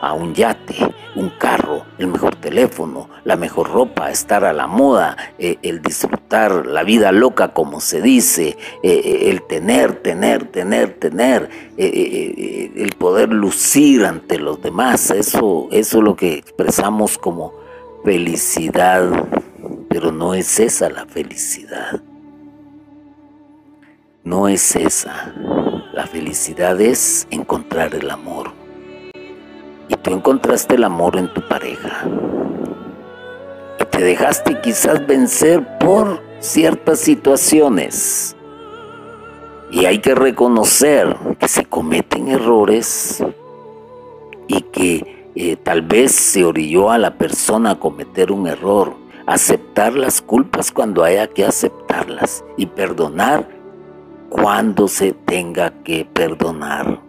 A 0.00 0.12
un 0.12 0.34
yate, 0.34 0.76
un 1.16 1.30
carro, 1.30 1.67
el 1.98 2.06
mejor 2.06 2.36
teléfono, 2.36 3.08
la 3.24 3.36
mejor 3.36 3.70
ropa, 3.70 4.10
estar 4.10 4.44
a 4.44 4.52
la 4.52 4.66
moda, 4.66 5.16
eh, 5.38 5.58
el 5.62 5.82
disfrutar 5.82 6.66
la 6.66 6.84
vida 6.84 7.12
loca 7.12 7.52
como 7.52 7.80
se 7.80 8.00
dice, 8.00 8.56
eh, 8.82 9.02
eh, 9.04 9.30
el 9.30 9.42
tener, 9.42 9.96
tener, 9.96 10.46
tener, 10.46 10.94
tener, 10.94 11.50
el 11.76 12.92
poder 12.98 13.30
lucir 13.30 14.04
ante 14.04 14.38
los 14.38 14.60
demás. 14.62 15.10
Eso, 15.10 15.68
eso 15.70 15.98
es 15.98 16.04
lo 16.04 16.16
que 16.16 16.34
expresamos 16.34 17.18
como 17.18 17.52
felicidad 18.04 19.10
pero 19.88 20.12
no 20.12 20.34
es 20.34 20.60
esa 20.60 20.88
la 20.90 21.06
felicidad. 21.06 22.00
No 24.22 24.48
es 24.48 24.76
esa. 24.76 25.34
La 25.92 26.06
felicidad 26.06 26.80
es 26.80 27.26
encontrar 27.30 27.94
el 27.94 28.10
amor. 28.10 28.57
Y 29.88 29.96
tú 29.96 30.12
encontraste 30.12 30.74
el 30.74 30.84
amor 30.84 31.16
en 31.16 31.32
tu 31.32 31.40
pareja. 31.40 32.04
Y 33.80 33.84
te 33.84 34.02
dejaste 34.02 34.60
quizás 34.60 35.06
vencer 35.06 35.78
por 35.78 36.20
ciertas 36.40 37.00
situaciones. 37.00 38.36
Y 39.70 39.84
hay 39.84 39.98
que 39.98 40.14
reconocer 40.14 41.16
que 41.38 41.48
se 41.48 41.64
cometen 41.64 42.28
errores 42.28 43.22
y 44.46 44.62
que 44.62 45.30
eh, 45.34 45.56
tal 45.56 45.82
vez 45.82 46.12
se 46.12 46.44
orilló 46.44 46.90
a 46.90 46.98
la 46.98 47.16
persona 47.16 47.72
a 47.72 47.78
cometer 47.78 48.32
un 48.32 48.46
error. 48.46 48.94
Aceptar 49.26 49.92
las 49.92 50.22
culpas 50.22 50.72
cuando 50.72 51.04
haya 51.04 51.26
que 51.26 51.44
aceptarlas 51.44 52.44
y 52.56 52.66
perdonar 52.66 53.46
cuando 54.30 54.88
se 54.88 55.12
tenga 55.12 55.70
que 55.82 56.06
perdonar. 56.06 57.07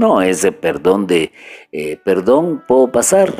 No 0.00 0.22
ese 0.22 0.50
perdón 0.50 1.06
de, 1.06 1.30
eh, 1.72 2.00
perdón, 2.02 2.64
puedo 2.66 2.90
pasar. 2.90 3.34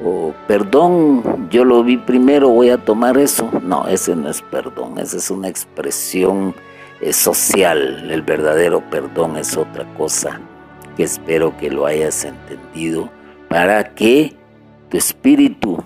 O 0.00 0.32
perdón, 0.46 1.48
yo 1.50 1.64
lo 1.64 1.82
vi 1.82 1.96
primero, 1.96 2.50
voy 2.50 2.70
a 2.70 2.78
tomar 2.78 3.18
eso. 3.18 3.50
No, 3.64 3.88
ese 3.88 4.14
no 4.14 4.28
es 4.28 4.42
perdón, 4.42 5.00
esa 5.00 5.16
es 5.16 5.28
una 5.28 5.48
expresión 5.48 6.54
eh, 7.00 7.12
social. 7.12 8.12
El 8.12 8.22
verdadero 8.22 8.88
perdón 8.90 9.38
es 9.38 9.56
otra 9.56 9.92
cosa 9.94 10.40
que 10.96 11.02
espero 11.02 11.56
que 11.56 11.68
lo 11.68 11.84
hayas 11.84 12.24
entendido 12.24 13.10
para 13.48 13.96
que 13.96 14.36
tu 14.88 14.98
espíritu 14.98 15.82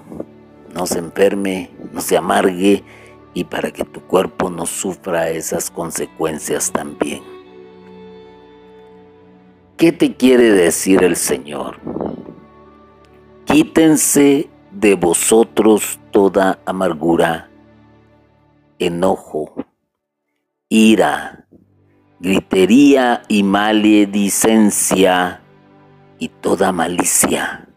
no 0.75 0.87
se 0.87 0.99
enferme, 0.99 1.71
no 1.91 2.03
se 2.03 2.19
amargue 2.19 2.85
y 3.33 3.45
para 3.45 3.71
que 3.71 3.85
tu 3.85 4.03
cuerpo 4.03 4.51
no 4.51 4.67
sufra 4.67 5.31
esas 5.31 5.71
consecuencias 5.71 6.71
también. 6.71 7.36
¿Qué 9.77 9.93
te 9.93 10.17
quiere 10.17 10.51
decir 10.53 11.05
el 11.05 11.17
Señor? 11.17 11.79
Quítense 13.45 14.49
de 14.71 14.95
vosotros 14.95 16.01
toda 16.13 16.59
amargura, 16.65 17.51
enojo, 18.79 19.53
ira, 20.71 21.47
gritería 22.21 23.23
y 23.29 23.43
maledicencia 23.43 25.43
y 26.19 26.29
toda 26.29 26.73
malicia. 26.73 27.69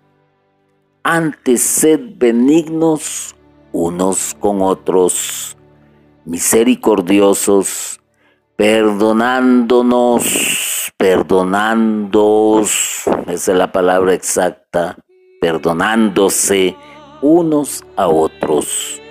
Antes 1.03 1.61
sed 1.61 1.99
benignos 2.15 3.35
unos 3.73 4.37
con 4.39 4.61
otros, 4.61 5.57
misericordiosos, 6.23 7.98
perdonándonos, 8.59 10.91
perdonándoos, 10.97 13.03
esa 13.27 13.51
es 13.53 13.57
la 13.57 13.71
palabra 13.71 14.13
exacta, 14.13 14.97
perdonándose 15.39 16.75
unos 17.21 17.85
a 17.95 18.09
otros, 18.09 19.01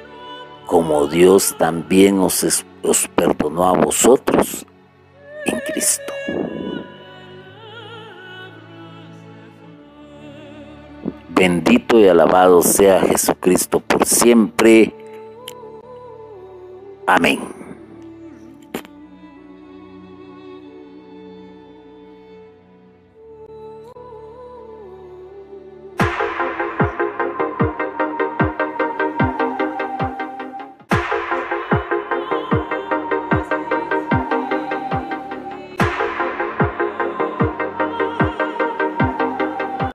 como 0.67 1.07
Dios 1.07 1.55
también 1.57 2.19
os, 2.19 2.67
os 2.83 3.09
perdonó 3.09 3.65
a 3.65 3.73
vosotros 3.73 4.67
en 5.47 5.61
Cristo. 5.61 6.13
Bendito 11.31 11.99
y 11.99 12.07
alabado 12.07 12.61
sea 12.61 13.01
Jesucristo 13.01 13.81
por 13.81 14.05
siempre. 14.05 14.95
Amén. 17.07 17.58